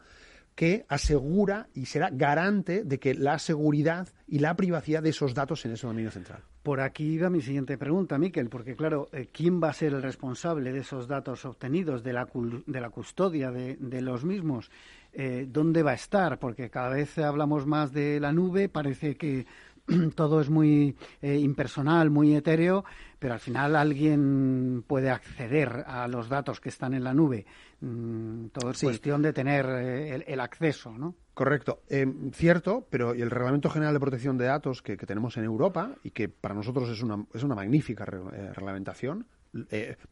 [0.56, 5.64] que asegura y será garante de que la seguridad y la privacidad de esos datos
[5.66, 6.40] en ese dominio central.
[6.62, 10.02] Por aquí va mi siguiente pregunta, Miquel, porque claro, eh, ¿quién va a ser el
[10.02, 12.26] responsable de esos datos obtenidos, de la,
[12.66, 14.70] de la custodia de, de los mismos?
[15.12, 16.38] Eh, ¿Dónde va a estar?
[16.38, 19.46] Porque cada vez hablamos más de la nube, parece que
[20.14, 22.84] todo es muy eh, impersonal, muy etéreo,
[23.18, 27.46] pero al final alguien puede acceder a los datos que están en la nube.
[27.80, 28.86] Mm, todo es sí.
[28.86, 31.14] cuestión de tener eh, el, el, acceso, ¿no?
[31.34, 35.44] Correcto, eh, cierto, pero el Reglamento General de Protección de Datos que, que, tenemos en
[35.44, 39.26] Europa y que para nosotros es una, es una magnífica re, eh, reglamentación,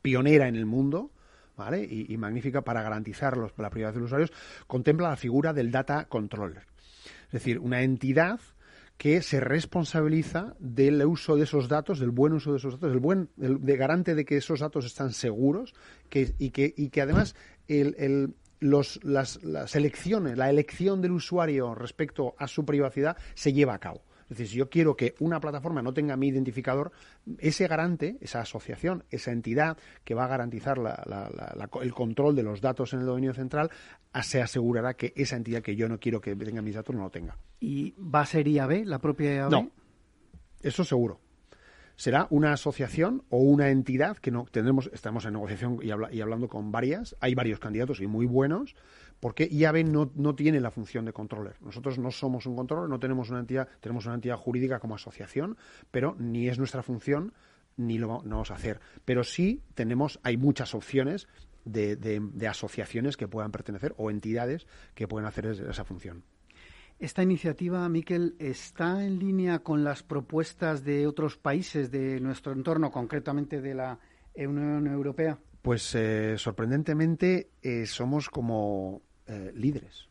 [0.01, 1.11] pionera en el mundo,
[1.57, 1.83] ¿vale?
[1.85, 4.33] Y, y magnífica para garantizar los, la privacidad de los usuarios,
[4.67, 6.67] contempla la figura del data controller.
[7.27, 8.41] Es decir, una entidad
[8.97, 13.01] que se responsabiliza del uso de esos datos, del buen uso de esos datos, del
[13.01, 15.75] buen, del, de garante de que esos datos están seguros
[16.09, 17.35] que, y, que, y que además
[17.69, 23.53] el, el los, las, las elecciones, la elección del usuario respecto a su privacidad se
[23.53, 24.03] lleva a cabo.
[24.25, 26.93] Es decir, si yo quiero que una plataforma no tenga mi identificador,
[27.39, 32.35] ese garante, esa asociación, esa entidad que va a garantizar la, la, la, el control
[32.35, 33.71] de los datos en el dominio central,
[34.23, 37.11] se asegurará que esa entidad que yo no quiero que tenga mis datos no lo
[37.11, 37.37] tenga.
[37.61, 39.51] ¿Y va a ser IAB, la propia IAB?
[39.51, 39.71] No,
[40.63, 41.21] eso seguro
[41.97, 46.21] será una asociación o una entidad que no tendremos estamos en negociación y, habla, y,
[46.21, 48.75] hablando con varias hay varios candidatos y muy buenos
[49.21, 51.57] porque IAB no, tiene la función de controller.
[51.61, 55.57] Nosotros no somos un controller no tenemos una entidad tenemos una entidad jurídica como asociación
[55.91, 57.33] pero ni es nuestra función
[57.77, 58.81] ni lo vamos a hacer.
[59.05, 61.29] Pero sí tenemos hay muchas opciones
[61.65, 66.25] de, de, de asociaciones que puedan pertenecer o entidades que pueden hacer esa función.
[66.99, 72.93] ¿Esta iniciativa, Miquel, está en línea con las propuestas de otros países de nuestro entorno,
[72.93, 73.99] concretamente de la
[74.37, 75.39] Unión Europea?
[75.65, 80.11] Pues eh, sorprendentemente eh, somos como eh, líderes.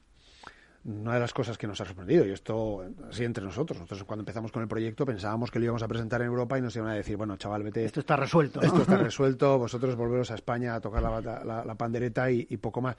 [0.83, 4.21] Una de las cosas que nos ha sorprendido, y esto así entre nosotros, nosotros cuando
[4.21, 6.89] empezamos con el proyecto pensábamos que lo íbamos a presentar en Europa y nos iban
[6.89, 7.85] a decir, bueno, chaval, vete.
[7.85, 8.61] Esto está resuelto.
[8.61, 8.65] ¿no?
[8.65, 12.57] Esto está resuelto, vosotros volveros a España a tocar la, la, la pandereta y, y
[12.57, 12.97] poco más.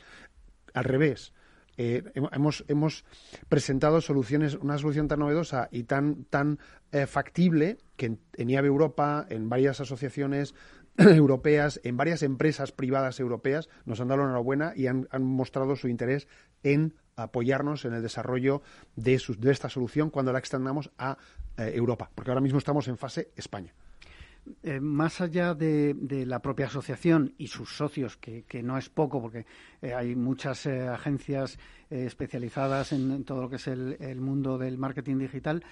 [0.75, 1.33] Al revés,
[1.77, 3.05] eh, hemos, hemos
[3.49, 6.61] presentado soluciones, una solución tan novedosa y tan, tan
[6.93, 10.55] eh, factible que en, en, IAB Europa, en varias asociaciones
[10.98, 15.88] europeas, en varias empresas privadas europeas, nos han dado la enhorabuena y han, mostrado su
[15.88, 16.28] interés
[16.62, 18.62] en apoyarnos en el desarrollo
[18.96, 21.19] de, su, de esta solución cuando la extendamos a
[21.56, 23.73] eh, Europa, porque ahora mismo estamos en fase España.
[24.62, 25.96] Eh, más allá de,
[26.27, 29.46] la propia asociación y sus socios, que, que no es poco, porque
[29.81, 31.58] eh, hay muchas agencias
[31.88, 35.64] especializadas en, todo lo que es el, el mundo del marketing digital,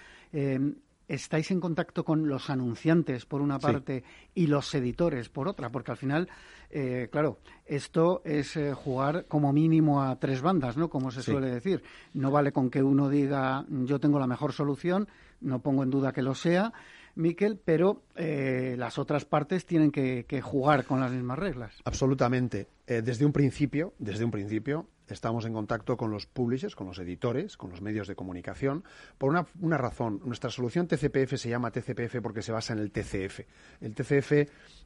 [1.08, 4.30] estáis en contacto con los anunciantes, por una parte, sí.
[4.42, 6.28] y los editores, por otra, porque al final,
[6.70, 10.88] eh, claro, esto es eh, jugar como mínimo a tres bandas, ¿no?
[10.88, 11.30] Como se sí.
[11.30, 11.82] suele decir.
[12.14, 15.08] No vale con que uno diga yo tengo la mejor solución,
[15.40, 16.72] no pongo en duda que lo sea,
[17.14, 21.74] Miquel, pero eh, las otras partes tienen que, que, jugar con las mismas reglas.
[21.84, 22.68] Absolutamente.
[22.86, 26.98] Eh, desde un principio, desde un principio, estamos en contacto con los publishers, con los
[26.98, 28.84] editores, con los medios de comunicación,
[29.18, 29.30] por
[29.60, 30.20] una, razón.
[30.24, 33.40] Nuestra solución TCPF se llama TCPF porque se basa en el TCF.
[33.80, 34.32] El TCF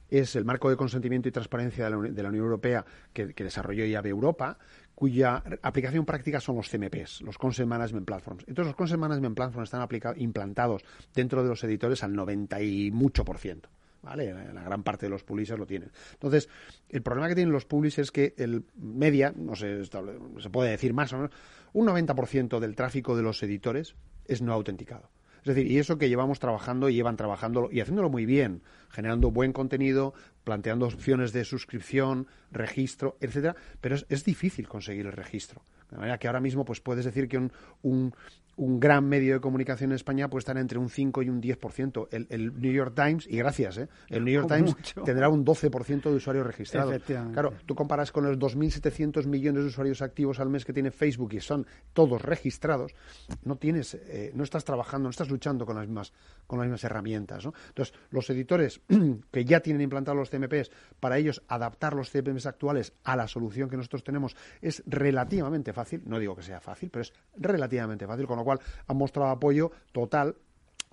[0.09, 3.45] es el marco de consentimiento y transparencia de la, de la Unión Europea que, que
[3.45, 4.59] desarrolló IAB Europa,
[4.95, 8.45] cuya aplicación práctica son los CMPs, los Consent Management Platforms.
[8.49, 9.87] Entonces, los Consent Management Platforms están
[10.17, 10.83] implantados
[11.15, 13.69] dentro de los editores al 90 y mucho por ciento.
[14.07, 14.33] ¿Vale?
[14.55, 15.91] La gran parte de los publishers lo tienen.
[16.13, 16.49] Entonces,
[16.89, 20.95] el problema que tienen los publishers es que el media, no sé, se puede decir
[20.95, 21.33] más o menos,
[21.73, 23.97] un 90% del tráfico de los editores
[24.27, 25.11] es no autenticado.
[25.39, 29.33] Es decir, y eso que llevamos trabajando y llevan trabajando y haciéndolo muy bien, generando
[29.33, 35.63] buen contenido, planteando opciones de suscripción, registro, etcétera, pero es, es difícil conseguir el registro.
[35.91, 37.39] De manera que ahora mismo pues puedes decir que
[37.83, 38.15] un,
[38.57, 42.09] un gran medio de comunicación en España puede estar entre un 5 y un 10%.
[42.11, 43.89] El, el New York Times, y gracias, ¿eh?
[44.09, 45.03] el New York Times Mucho.
[45.03, 47.03] tendrá un 12% de usuarios registrados.
[47.33, 51.35] Claro, tú comparas con los 2.700 millones de usuarios activos al mes que tiene Facebook
[51.35, 52.95] y son todos registrados,
[53.45, 56.13] no tienes, eh, no estás trabajando, no estás luchando con las mismas,
[56.47, 57.45] con las mismas herramientas.
[57.45, 57.53] ¿no?
[57.69, 58.81] Entonces, los editores
[59.31, 63.69] que ya tienen implantados los CMPs, para ellos adaptar los CMPs actuales a la solución
[63.69, 66.03] que nosotros tenemos es relativamente fácil.
[66.07, 69.71] No digo que sea fácil, pero es relativamente fácil, con lo cual han mostrado apoyo
[69.93, 70.37] total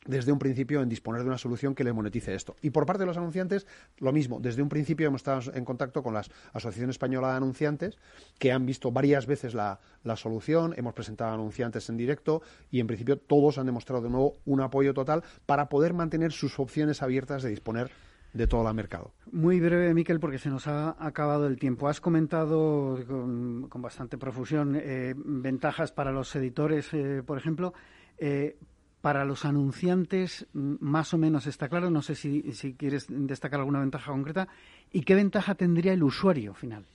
[0.05, 2.55] desde un principio en disponer de una solución que le monetice esto.
[2.61, 3.65] Y por parte de los anunciantes,
[3.99, 4.39] lo mismo.
[4.39, 7.97] Desde un principio hemos estado en contacto con la Asociación Española de Anunciantes,
[8.37, 12.87] que han visto varias veces la, la solución, hemos presentado anunciantes en directo y en
[12.87, 17.43] principio todos han demostrado de nuevo un apoyo total para poder mantener sus opciones abiertas
[17.43, 17.91] de disponer
[18.33, 19.13] de todo el mercado.
[19.31, 21.87] Muy breve, Miquel, porque se nos ha acabado el tiempo.
[21.87, 27.73] Has comentado con, con bastante profusión eh, ventajas para los editores, eh, por ejemplo.
[28.17, 28.57] Eh,
[29.01, 31.89] para los anunciantes, mm, más o menos está claro.
[31.89, 34.47] No sé si, si quieres destacar alguna ventaja concreta.
[34.91, 36.85] ¿Y qué ventaja tendría el usuario final?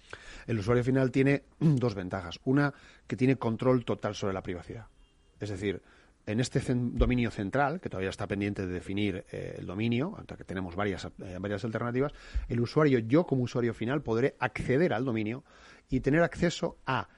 [0.46, 2.40] El usuario final tiene dos ventajas.
[2.44, 2.72] Una,
[3.06, 4.86] que tiene control total sobre la privacidad.
[5.38, 5.82] Es decir,
[6.28, 10.76] en este dominio central, que todavía está pendiente de definir eh, el dominio, que tenemos
[10.76, 12.12] varias, eh, varias alternativas,
[12.48, 15.42] el usuario, yo como usuario final, podré acceder al dominio
[15.88, 17.08] y tener acceso a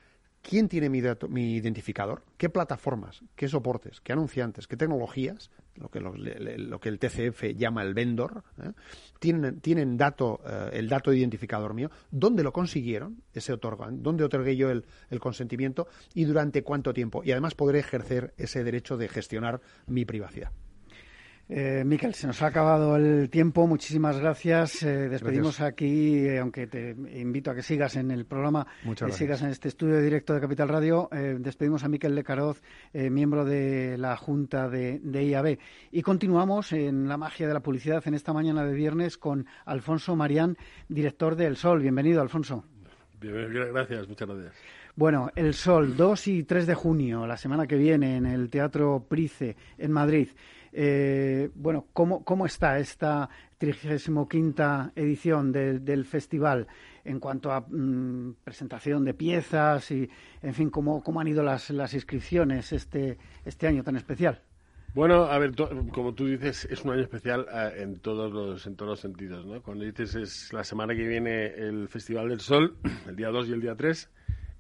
[0.42, 5.50] quién tiene mi identificador, qué plataformas, qué soportes, qué anunciantes, qué tecnologías,
[5.81, 8.72] lo que, lo, que el TCF llama el vendor, ¿eh?
[9.18, 14.24] tienen, tienen dato, eh, el dato de identificador mío, dónde lo consiguieron, ese otorgan, dónde
[14.24, 17.22] otorgué yo el, el consentimiento y durante cuánto tiempo.
[17.24, 20.53] Y además podré ejercer ese derecho de gestionar mi privacidad.
[21.53, 23.66] Eh, Miquel, se nos ha acabado el tiempo.
[23.66, 24.84] Muchísimas gracias.
[24.84, 25.68] Eh, despedimos Gracias.
[25.68, 29.16] aquí, eh, aunque te invito a que sigas en el programa, que gracias.
[29.16, 31.09] sigas en este estudio directo de Capital Radio.
[31.11, 35.59] Eh, despedimos a Miquel Lecaroz, eh, miembro de la Junta de, de IAB.
[35.90, 40.14] Y continuamos en la magia de la publicidad en esta mañana de viernes con Alfonso
[40.14, 40.57] Marián,
[40.88, 41.80] director de El Sol.
[41.80, 42.64] Bienvenido, Alfonso.
[43.20, 44.55] Bien, gracias, muchas gracias.
[44.94, 49.05] Bueno, El Sol, 2 y 3 de junio, la semana que viene, en el Teatro
[49.09, 50.28] Price, en Madrid.
[50.72, 54.28] Eh, bueno, ¿cómo, ¿cómo está esta 35
[54.94, 56.66] edición del- festival
[57.04, 60.08] en cuanto a mm, presentación de piezas y,
[60.42, 64.42] en fin, cómo, cómo han ido las, las inscripciones este, este año tan especial?
[64.94, 65.52] Bueno, a ver,
[65.92, 69.46] como tú dices, es un año especial eh, en todos los en todos los sentidos,
[69.46, 69.62] ¿no?
[69.62, 72.76] Cuando dices es la semana que viene el Festival del Sol,
[73.08, 74.10] el día 2 y el día 3,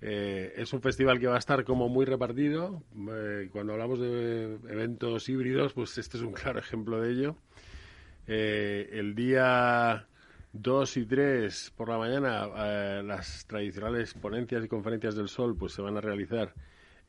[0.02, 2.82] eh, es un festival que va a estar como muy repartido.
[3.12, 7.36] Eh, cuando hablamos de eventos híbridos, pues este es un claro ejemplo de ello.
[8.26, 10.06] Eh, el día
[10.52, 15.82] 2 y 3 por la mañana, las tradicionales ponencias y conferencias del Sol pues se
[15.82, 16.54] van a realizar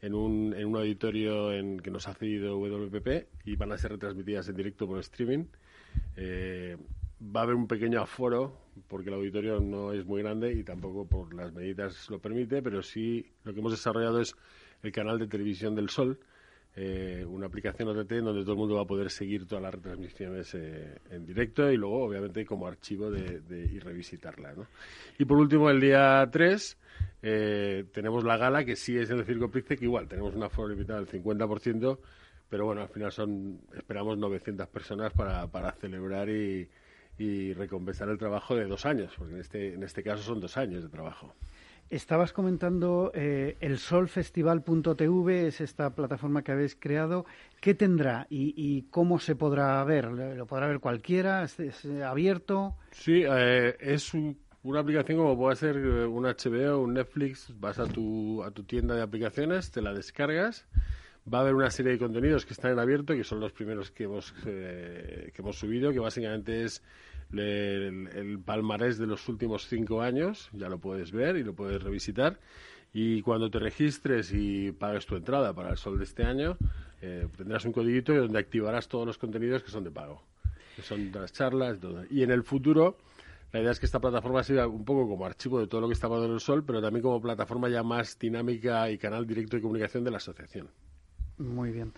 [0.02, 3.92] en un, en un auditorio en, que nos ha cedido WPP y van a ser
[3.92, 5.46] retransmitidas en directo por streaming.
[6.18, 8.58] Va a haber un pequeño aforo
[8.88, 12.82] porque el auditorio no es muy grande y tampoco por las medidas lo permite, pero
[12.82, 14.36] sí lo que hemos desarrollado es
[14.84, 16.20] el canal de televisión del Sol,
[16.76, 20.54] eh, una aplicación OTT donde todo el mundo va a poder seguir todas las retransmisiones
[20.56, 24.54] eh, en directo y luego, obviamente, como archivo de, de- y revisitarla.
[24.54, 24.68] ¿no?
[25.20, 26.78] Y por último, el día 3
[27.24, 30.70] eh, tenemos la gala, que sí es en el Circo que igual tenemos una aforo
[30.70, 32.00] limitado del 50%,
[32.50, 36.70] pero bueno, al final son, esperamos 900 personas para celebrar y,
[37.22, 40.58] y recompensar el trabajo de dos años, porque en este, en este caso son dos
[40.58, 41.34] años de trabajo.
[41.90, 47.26] Estabas comentando eh, el solfestival.tv, es esta plataforma que habéis creado.
[47.60, 50.06] ¿Qué tendrá y, y cómo se podrá ver?
[50.06, 51.44] ¿Lo podrá ver cualquiera?
[51.44, 52.76] ¿Es, es, abierto?
[52.92, 57.54] Sí, eh, es un- una aplicación como puede ser eh, un HBO, un Netflix.
[57.60, 60.66] Vas a tu, a tu tienda de aplicaciones, te la descargas.
[61.32, 63.92] Va a haber una serie de contenidos que están en abierto, que son los primeros
[63.92, 66.82] que hemos, eh, que hemos subido, que básicamente es
[67.34, 70.50] el, el palmarés de los últimos cinco años.
[70.54, 72.40] Ya lo puedes ver y lo puedes revisitar.
[72.94, 76.58] Y cuando te registres y pagues tu entrada para el sol de este año,
[77.02, 80.22] eh, tendrás un codiguito donde activarás todos los contenidos que son de pago
[80.76, 82.04] que son las charlas, todo.
[82.10, 82.98] Y en el futuro,
[83.52, 85.94] la idea es que esta plataforma sea un poco como archivo de todo lo que
[85.94, 89.58] está pasando en el Sol, pero también como plataforma ya más dinámica y canal directo
[89.58, 90.70] de comunicación de la asociación.
[91.38, 91.92] Muy bien.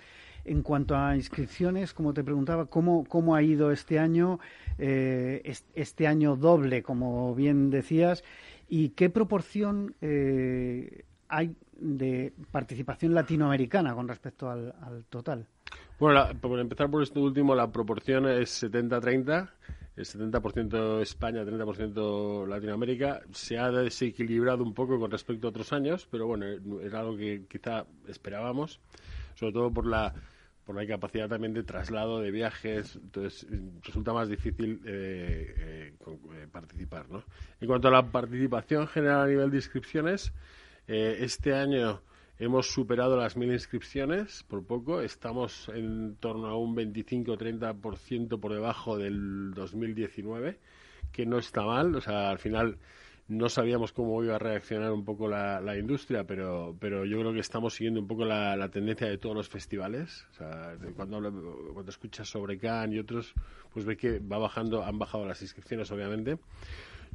[0.46, 4.40] En cuanto a inscripciones, como te preguntaba, ¿cómo, cómo ha ido este año,
[4.78, 8.24] eh, es- este año doble, como bien decías,
[8.68, 15.48] y qué proporción eh, hay de participación latinoamericana con respecto al, al total?
[16.00, 19.50] Bueno, por empezar por esto último, la proporción es 70-30.
[19.96, 23.22] El 70% España, 30% Latinoamérica.
[23.32, 26.46] Se ha desequilibrado un poco con respecto a otros años, pero bueno,
[26.82, 28.80] era algo que quizá esperábamos,
[29.36, 30.14] sobre todo por la
[30.66, 33.46] por la incapacidad también de traslado de viajes, entonces
[33.84, 37.10] resulta más difícil eh, eh, eh, participar.
[37.10, 37.24] ¿no?
[37.60, 40.34] En cuanto a la participación general a nivel de inscripciones,
[40.88, 42.02] este año
[42.40, 48.98] hemos superado las mil inscripciones por poco, estamos en torno a un 25-30% por debajo
[48.98, 50.60] del 2019,
[51.12, 52.78] que no está mal, o sea, al final
[53.34, 57.40] no sabíamos cómo iba a reaccionar un poco la, industria, pero, pero yo creo que
[57.40, 60.26] estamos siguiendo un poco la, tendencia de todos los festivales.
[60.96, 61.22] Cuando,
[61.88, 63.34] escuchas sobre Cannes y otros,
[63.74, 66.38] pues ve que va bajando, han bajado las inscripciones, obviamente.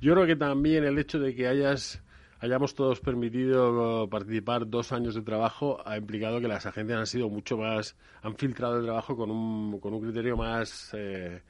[0.00, 2.02] Yo creo que también el hecho de que hayas
[2.40, 7.28] hayamos todos permitido participar dos años de trabajo ha implicado que las agencias han sido
[7.28, 11.42] mucho más, han filtrado el trabajo con un, con un criterio más, eh,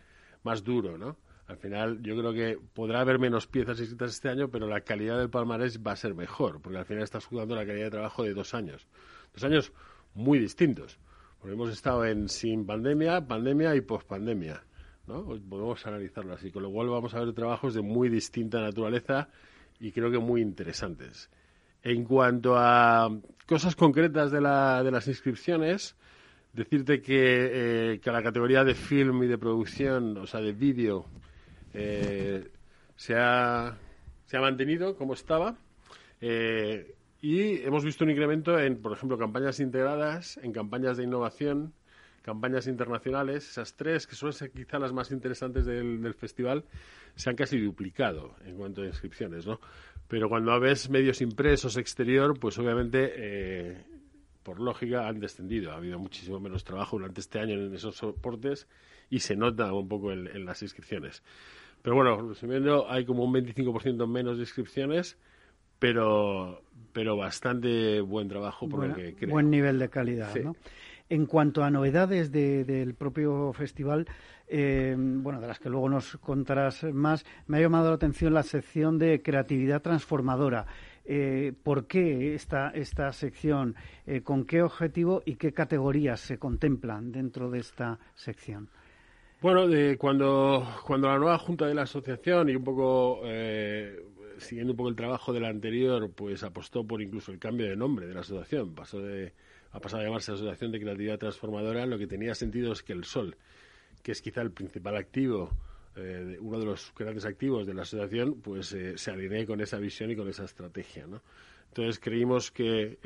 [0.45, 1.16] más duro, ¿no?
[1.49, 5.19] Al final, yo creo que podrá haber menos piezas escritas este año, pero la calidad
[5.19, 8.23] del palmarés va a ser mejor, porque al final estás jugando la calidad de trabajo
[8.23, 8.87] de dos años.
[9.33, 9.73] Dos años
[10.15, 10.99] muy distintos.
[11.41, 14.63] Porque hemos estado en sin pandemia, pandemia y pospandemia.
[15.07, 15.25] ¿no?
[15.25, 16.51] Pues podemos analizarlo así.
[16.51, 19.31] Con lo cual vamos a ver trabajos de muy distinta naturaleza
[19.81, 21.31] y creo que muy interesantes.
[21.83, 23.09] En cuanto a
[23.47, 25.97] cosas concretas de, la, de las inscripciones,
[26.53, 31.07] decirte que, eh, que la categoría de film y de producción, o sea, de vídeo,
[31.75, 32.49] eh,
[32.97, 33.77] se, ha,
[34.25, 35.57] se ha mantenido como estaba.
[36.21, 41.73] Eh, y hemos visto un incremento en, por ejemplo, campañas integradas, en campañas de innovación,
[42.23, 43.49] campañas internacionales.
[43.49, 46.64] Esas tres, que son quizá las más interesantes del, festival,
[47.16, 49.61] se han casi duplicado en cuanto a inscripciones, ¿no?
[50.07, 53.85] Pero cuando ves medios impresos exterior, pues obviamente, eh,
[54.43, 55.73] por lógica, han descendido.
[55.73, 58.69] Ha habido muchísimo menos trabajo durante este año en esos soportes
[59.11, 61.23] y se nota un poco en las inscripciones.
[61.83, 65.17] Pero bueno, resumiendo, hay como un 25% menos de inscripciones,
[65.79, 69.31] pero, pero bastante buen trabajo por lo que creo.
[69.31, 70.57] Buen nivel de calidad, ¿no?
[71.09, 74.07] En cuanto a novedades del propio festival,
[74.47, 78.43] eh, bueno, de las que luego nos contarás más, me ha llamado la atención la
[78.43, 80.67] sección de creatividad transformadora.
[81.07, 83.75] Eh, ¿Por qué esta, esta sección?
[84.07, 88.69] Eh, ¿Con qué objetivo y qué categorías se contemplan dentro de esta sección?
[89.41, 94.05] Bueno, de cuando, cuando la nueva junta de la asociación y un poco eh,
[94.39, 97.76] siguiendo un poco el trabajo de la anterior, pues apostó por incluso el cambio de
[97.76, 98.74] nombre de la asociación.
[98.74, 99.32] Pasó de,
[99.70, 101.86] ha pasado a llamarse Asociación de Creatividad Transformadora.
[101.86, 103.36] Lo que tenía sentido es que el sol,
[104.03, 105.51] que es quizá el principal activo,
[105.95, 109.78] eh, uno de los grandes activos de la asociación, pues eh, se alinee con esa
[109.78, 111.22] visión y con esa estrategia, ¿no?
[111.68, 112.99] Entonces creímos que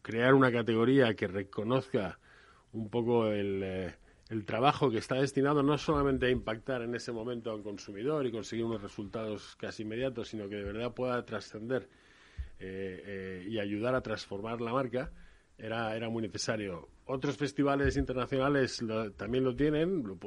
[0.00, 2.18] crear una categoría que reconozca
[2.72, 3.92] un poco el
[4.34, 8.26] el trabajo que está destinado no solamente a impactar en ese momento a un consumidor
[8.26, 11.88] y conseguir unos resultados casi inmediatos, sino que de verdad pueda trascender
[12.58, 15.12] eh, eh, y ayudar a transformar la marca,
[15.56, 16.88] era, era muy necesario.
[17.06, 18.82] Otros festivales internacionales
[19.16, 20.18] también lo tienen, lo,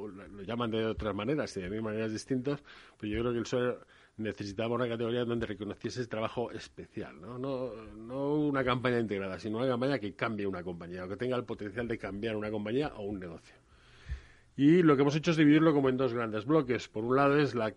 [0.44, 2.64] llaman de otras maneras y de mil maneras distintas,
[2.98, 3.78] pero yo creo que el SOE
[4.18, 7.38] necesitaba una categoría donde reconociese ese trabajo especial, ¿no?
[7.38, 7.74] ¿no?
[7.98, 11.44] No una campaña integrada, sino una campaña que cambie una compañía, o que tenga el
[11.44, 13.67] potencial de cambiar una compañía o un negocio.
[14.58, 16.88] Y lo que hemos hecho es dividirlo como en dos grandes bloques.
[16.88, 17.74] Por un lado es la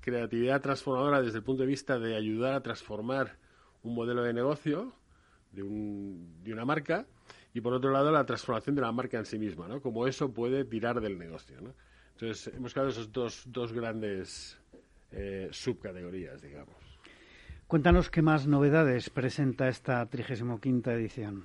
[0.00, 3.36] creatividad transformadora desde el punto de vista de ayudar a transformar
[3.82, 4.94] un modelo de negocio
[5.52, 7.06] de, un, de una marca
[7.52, 9.80] y por otro lado la transformación de la marca en sí misma, ¿no?
[9.80, 11.74] Como eso puede tirar del negocio, ¿no?
[12.12, 14.56] Entonces hemos creado esas dos, dos grandes
[15.10, 16.76] eh, subcategorías, digamos.
[17.66, 21.44] Cuéntanos qué más novedades presenta esta 35 edición.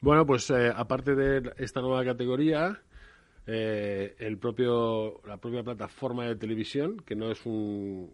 [0.00, 2.80] Bueno, pues eh, aparte de esta nueva categoría,
[3.46, 8.10] eh, el propio, la propia plataforma de televisión, que no es un,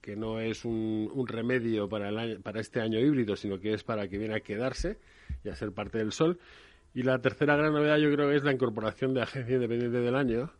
[0.00, 4.08] que no es un, remedio para, el para este año híbrido, sino que es para
[4.08, 4.98] que viene a quedarse
[5.44, 6.38] y a ser parte del sol.
[6.92, 10.14] Y la tercera gran novedad yo creo que es la incorporación de Agencia Independiente del
[10.14, 10.50] Año,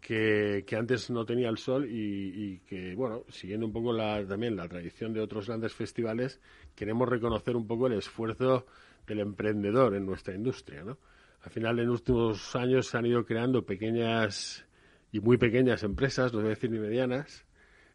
[0.00, 4.24] que, que antes no tenía el sol y, y, que, bueno, siguiendo un poco la,
[4.26, 6.40] también la tradición de otros grandes festivales,
[6.76, 8.66] queremos reconocer un poco el esfuerzo
[9.06, 10.98] del emprendedor en nuestra industria, ¿no?
[11.42, 14.64] Al final, en últimos años se han ido creando pequeñas
[15.12, 17.44] y muy pequeñas empresas, no voy a decir ni medianas,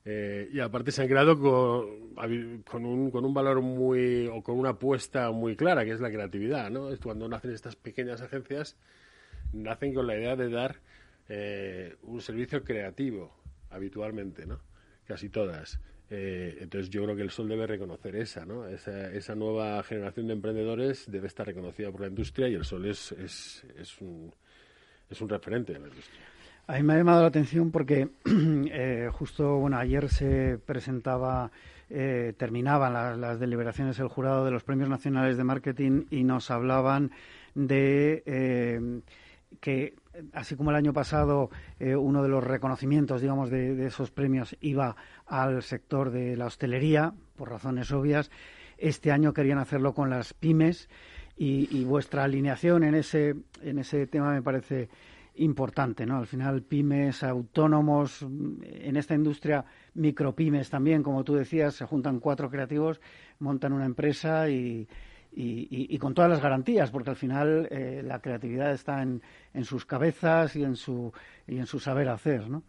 [0.06, 4.58] eh, y aparte se han creado con, con, un, con un valor muy, o con
[4.58, 6.90] una apuesta muy clara, que es la creatividad, ¿no?
[7.02, 8.76] Cuando nacen estas pequeñas agencias,
[9.54, 10.78] nacen con la idea de dar
[11.30, 13.34] eh, un servicio creativo,
[13.70, 14.60] habitualmente, ¿no?
[15.06, 15.80] casi todas.
[16.16, 18.68] Eh, entonces yo creo que el Sol debe reconocer esa, ¿no?
[18.68, 22.86] Esa, esa, nueva generación de emprendedores debe estar reconocida por la industria y el Sol
[22.86, 23.64] es, es,
[24.00, 24.32] un,
[25.10, 26.22] es un referente de la industria.
[26.68, 31.52] A mí me ha llamado la atención porque eh, justo, bueno, ayer se presentaba,
[31.90, 37.10] eh, terminaban las deliberaciones del jurado de los Premios Nacionales de Marketing y nos hablaban
[37.56, 39.02] de eh,
[39.60, 39.96] que,
[40.34, 41.50] así como el año pasado,
[41.80, 44.96] eh, uno de los reconocimientos, digamos, de, esos premios iba
[45.26, 48.32] al sector de la hostelería, por razones obvias,
[48.78, 50.90] este año querían hacerlo con las pymes
[51.36, 54.90] y, vuestra alineación en ese, en ese tema me parece
[55.36, 56.18] importante, ¿no?
[56.18, 62.52] Al final, pymes, autónomos, en esta industria, micropymes también, como tú decías, se juntan cuatro
[62.52, 63.02] creativos,
[63.40, 64.88] montan una empresa y,
[65.36, 69.22] y, con todas las garantías, porque al final eh, la creatividad está en,
[69.54, 71.12] en, sus cabezas y en su,
[71.48, 72.50] y en su saber hacer.
[72.50, 72.64] ¿no?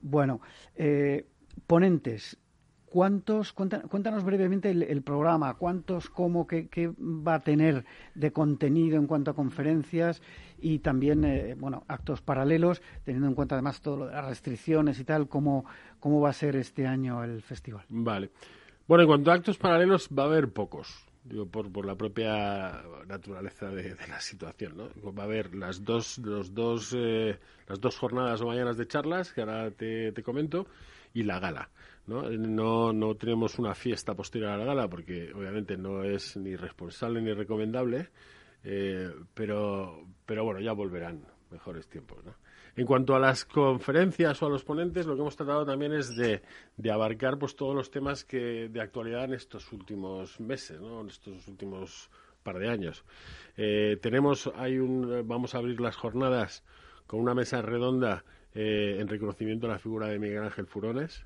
[0.00, 0.40] Bueno,
[0.76, 1.26] eh,
[1.66, 2.38] ponentes.
[2.86, 7.84] ¿Cuántos, cuéntanos, brevemente el, programa, cuántos, cómo, qué, va a tener
[8.14, 10.22] de contenido en cuanto a conferencias
[10.58, 14.98] y también, eh, bueno, actos paralelos, teniendo en cuenta además todo lo de las restricciones
[14.98, 15.66] y tal, cómo,
[16.00, 17.84] cómo va a ser este año el festival.
[17.90, 18.30] Vale.
[18.88, 22.82] Bueno, en cuanto a actos paralelos, va a haber pocos digo, por, por la propia
[23.06, 25.12] naturaleza de, la situación, ¿no?
[25.12, 29.32] Va a haber las dos, los dos, eh, las dos jornadas o mañanas de charlas,
[29.32, 30.66] que ahora te, te comento,
[31.14, 31.70] y la gala.
[32.06, 32.30] ¿no?
[32.30, 37.20] No, no tenemos una fiesta posterior a la gala porque obviamente no es ni responsable
[37.20, 38.10] ni recomendable,
[38.64, 42.24] eh, pero, pero bueno, ya volverán mejores tiempos.
[42.24, 42.34] ¿no?
[42.76, 46.14] En cuanto a las conferencias o a los ponentes, lo que hemos tratado también es
[46.14, 46.42] de,
[46.90, 51.00] abarcar pues todos los temas que de actualidad en estos últimos meses, ¿no?
[51.00, 52.10] en estos últimos
[52.42, 53.02] par de años.
[53.56, 56.62] Eh, tenemos, hay un, vamos a abrir las jornadas
[57.06, 58.24] con una mesa redonda
[58.54, 61.24] eh, en reconocimiento a la figura de Miguel Ángel Furones,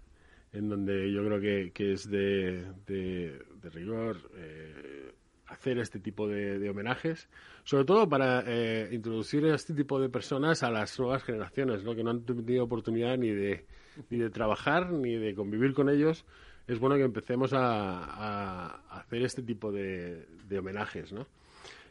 [0.52, 5.12] en donde yo creo que, que es de, de, rigor eh,
[5.50, 7.28] hacer este tipo de, homenajes,
[7.64, 11.94] sobre todo para eh, introducir a este tipo de personas a las nuevas generaciones, ¿no?
[11.94, 13.66] que no han tenido oportunidad ni de,
[14.08, 16.24] ni de trabajar ni de convivir con ellos.
[16.68, 20.24] Es bueno que empecemos a, hacer este tipo de,
[20.56, 21.12] homenajes.
[21.12, 21.26] ¿no?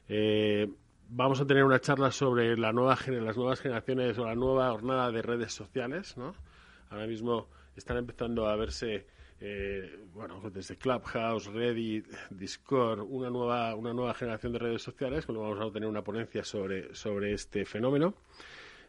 [0.08, 0.70] Eh,
[1.10, 5.12] vamos a tener una charla sobre la nueva, las nuevas generaciones o la nueva jornada
[5.12, 6.16] de redes sociales.
[6.16, 6.34] ¿no?
[6.90, 9.06] Ahora mismo están empezando a verse
[9.42, 15.44] eh, bueno, desde Clubhouse, Reddit, Discord, una nueva, una nueva generación de redes sociales, cuando
[15.44, 18.16] vamos a tener una ponencia sobre, sobre este fenómeno.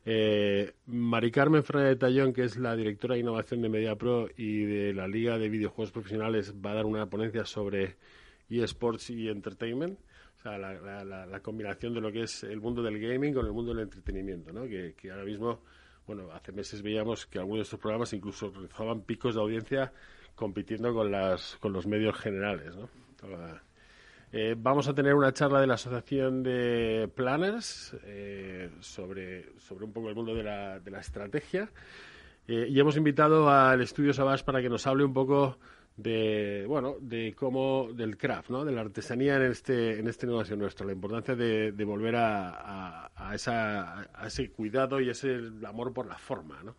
[0.05, 4.65] Eh, Mari Carmen Fernández de Tallón, que es la directora de innovación de MediaPro y
[4.65, 7.97] de la Liga de Videojuegos Profesionales, va a dar una ponencia sobre
[8.49, 9.99] eSports y Entertainment.
[10.39, 13.75] O sea, la, combinación de lo que es el mundo del gaming con el mundo
[13.75, 14.63] del entretenimiento, ¿no?
[14.63, 15.61] que, que ahora mismo,
[16.07, 19.93] bueno, hace meses veíamos que algunos de estos programas incluso realizaban picos de audiencia
[20.35, 22.75] compitiendo con, las, con los medios generales.
[22.77, 22.89] ¿no?
[24.33, 29.93] Eh, vamos a tener una charla de la Asociación de Planners eh, sobre, sobre un
[29.93, 31.69] poco el mundo de la, de la estrategia.
[32.47, 35.59] Eh, y hemos invitado al estudio Sabas para que nos hable un poco
[35.97, 40.57] de bueno de cómo del craft no de la artesanía en este en este negocio
[40.57, 45.93] nuestro la importancia de, de volver a, a, esa, a ese cuidado y ese amor
[45.93, 46.75] por la forma no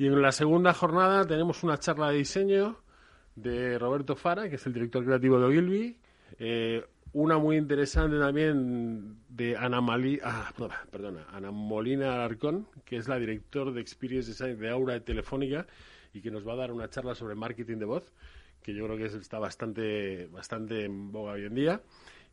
[0.00, 2.78] y en la segunda jornada tenemos una charla de diseño
[3.36, 5.98] de Roberto Fara, que es el director creativo de Ogilvy.
[6.38, 6.82] Eh,
[7.12, 9.80] una muy interesante también de Ana,
[10.24, 10.54] ah,
[10.90, 15.66] perdona, Ana Molina Alarcón, que es la director de Experience Design de Aura de Telefónica
[16.14, 18.10] y que nos va a dar una charla sobre marketing de voz,
[18.62, 21.82] que yo creo que está bastante, bastante en boga hoy en día.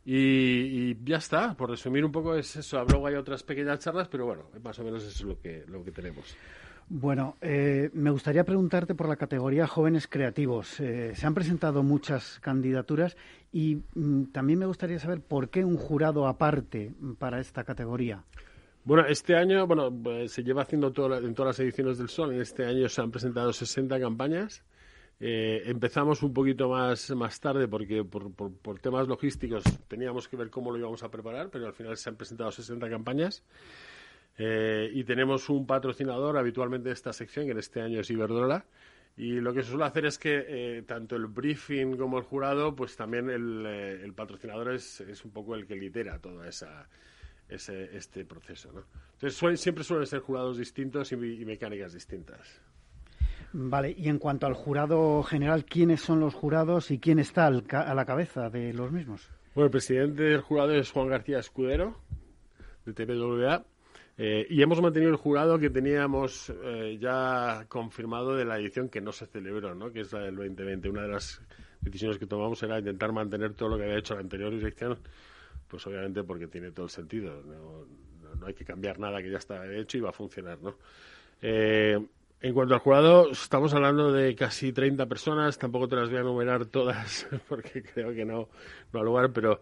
[0.06, 2.82] Y, ya está, por resumir un poco es eso.
[2.88, 5.84] Luego hay otras pequeñas charlas, pero bueno, más o menos eso es lo que, lo
[5.84, 6.34] que tenemos.
[6.90, 10.80] Bueno, eh, me gustaría preguntarte por la categoría jóvenes creativos.
[10.80, 13.14] Eh, se han presentado muchas candidaturas
[13.52, 18.24] y mm, también me gustaría saber por qué un jurado aparte para esta categoría.
[18.84, 22.32] Bueno, este año, bueno, pues, se lleva haciendo en todas las ediciones del Sol.
[22.32, 24.64] En este año se han presentado 60 campañas.
[25.20, 30.48] Eh, empezamos un poquito más, más tarde porque por, por, temas logísticos teníamos que ver
[30.48, 33.42] cómo lo íbamos a preparar, pero al final se han presentado 60 campañas.
[34.38, 38.64] Eh, y tenemos un patrocinador habitualmente de esta sección, que en este año es Iberdrola.
[39.16, 42.76] Y lo que se suele hacer es que eh, tanto el briefing como el jurado,
[42.76, 46.88] pues también el, eh, patrocinador es, es, un poco el que lidera todo esa,
[47.48, 48.70] ese, este proceso.
[48.70, 48.84] ¿no?
[49.14, 52.60] Entonces siempre suelen ser jurados distintos y, mecánicas distintas.
[53.52, 57.94] Vale, y en cuanto al jurado general, ¿quiénes son los jurados y quién está a
[57.94, 59.28] la cabeza de los mismos?
[59.54, 61.98] Bueno, el presidente del jurado es Juan García Escudero,
[62.84, 63.64] de TVWA
[64.20, 69.00] Eh, y hemos mantenido el jurado que teníamos eh, ya confirmado de la edición que
[69.00, 69.92] no se celebró, ¿no?
[69.92, 70.88] que es la del 2020.
[70.88, 71.40] Una de las
[71.80, 74.98] decisiones que tomamos era intentar mantener todo lo que había hecho la anterior dirección,
[75.68, 77.40] pues obviamente porque tiene todo el sentido.
[77.44, 77.86] No,
[78.34, 80.58] no, hay que cambiar nada que ya está hecho y va a funcionar.
[80.60, 80.74] ¿no?
[81.40, 81.96] Eh,
[82.40, 85.58] en cuanto al jurado, estamos hablando de casi 30 personas.
[85.58, 88.48] Tampoco te las voy a enumerar todas porque creo que no,
[88.92, 89.60] no ha lugar, pero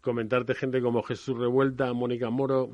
[0.00, 2.70] comentarte gente como Jesús Revuelta, Mónica Moro,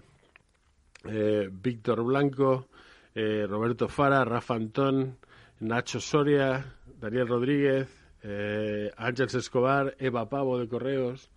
[1.08, 2.68] eh, Víctor Blanco,
[3.14, 5.16] eh, Roberto Fara, Rafa Antón,
[5.60, 7.88] Nacho Soria, Daniel Rodríguez,
[8.22, 11.30] eh, Ángel Escobar, Eva Pavo de Correos.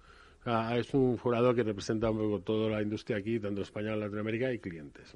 [0.75, 4.59] es un jurado que representa un poco toda la industria aquí, tanto española, Latinoamérica y
[4.59, 5.15] clientes.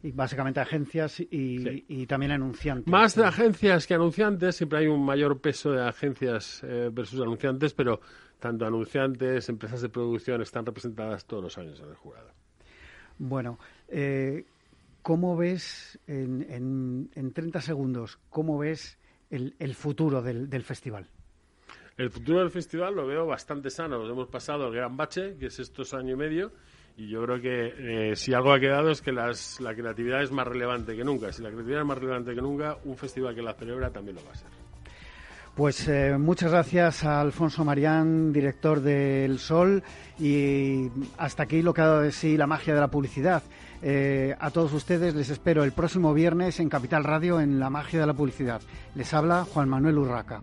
[0.00, 2.86] Y básicamente agencias y, también anunciantes.
[2.86, 8.00] Más de agencias que anunciantes, siempre hay un mayor peso de agencias versus anunciantes, pero
[8.38, 12.30] tanto anunciantes, empresas de producción están representadas todos los años en el jurado.
[13.18, 13.58] Bueno,
[13.88, 14.44] eh,
[15.02, 18.98] ¿cómo ves, en, en, 30 segundos, cómo ves
[19.30, 21.08] el, futuro del, festival?
[21.96, 23.98] El futuro del festival lo veo bastante sano.
[23.98, 26.52] Nos hemos pasado el gran bache, que es estos año y medio,
[26.96, 29.32] y yo creo que eh, si algo ha quedado es que la
[29.74, 31.32] creatividad es más relevante que nunca.
[31.32, 34.24] Si la creatividad es más relevante que nunca, un festival que la celebra también lo
[34.24, 34.67] va a ser.
[35.58, 39.82] Pues eh, muchas gracias a Alfonso Marián, director del Sol,
[40.16, 43.42] y hasta aquí lo que ha dado de sí la magia de la publicidad.
[43.82, 47.98] Eh, a todos ustedes les espero el próximo viernes en Capital Radio en La magia
[47.98, 48.62] de la publicidad.
[48.94, 50.42] Les habla Juan Manuel Urraca.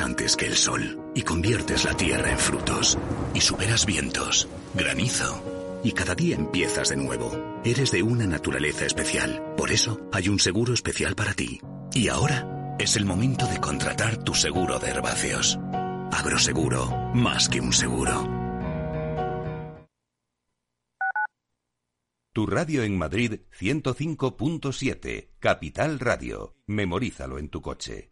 [0.00, 2.98] Antes que el sol y conviertes la tierra en frutos
[3.34, 7.60] y superas vientos, granizo y cada día empiezas de nuevo.
[7.64, 11.60] Eres de una naturaleza especial, por eso hay un seguro especial para ti.
[11.92, 15.58] Y ahora es el momento de contratar tu seguro de herbáceos.
[16.10, 18.28] Agroseguro, más que un seguro.
[22.32, 26.56] Tu radio en Madrid 105.7, Capital Radio.
[26.66, 28.11] Memorízalo en tu coche.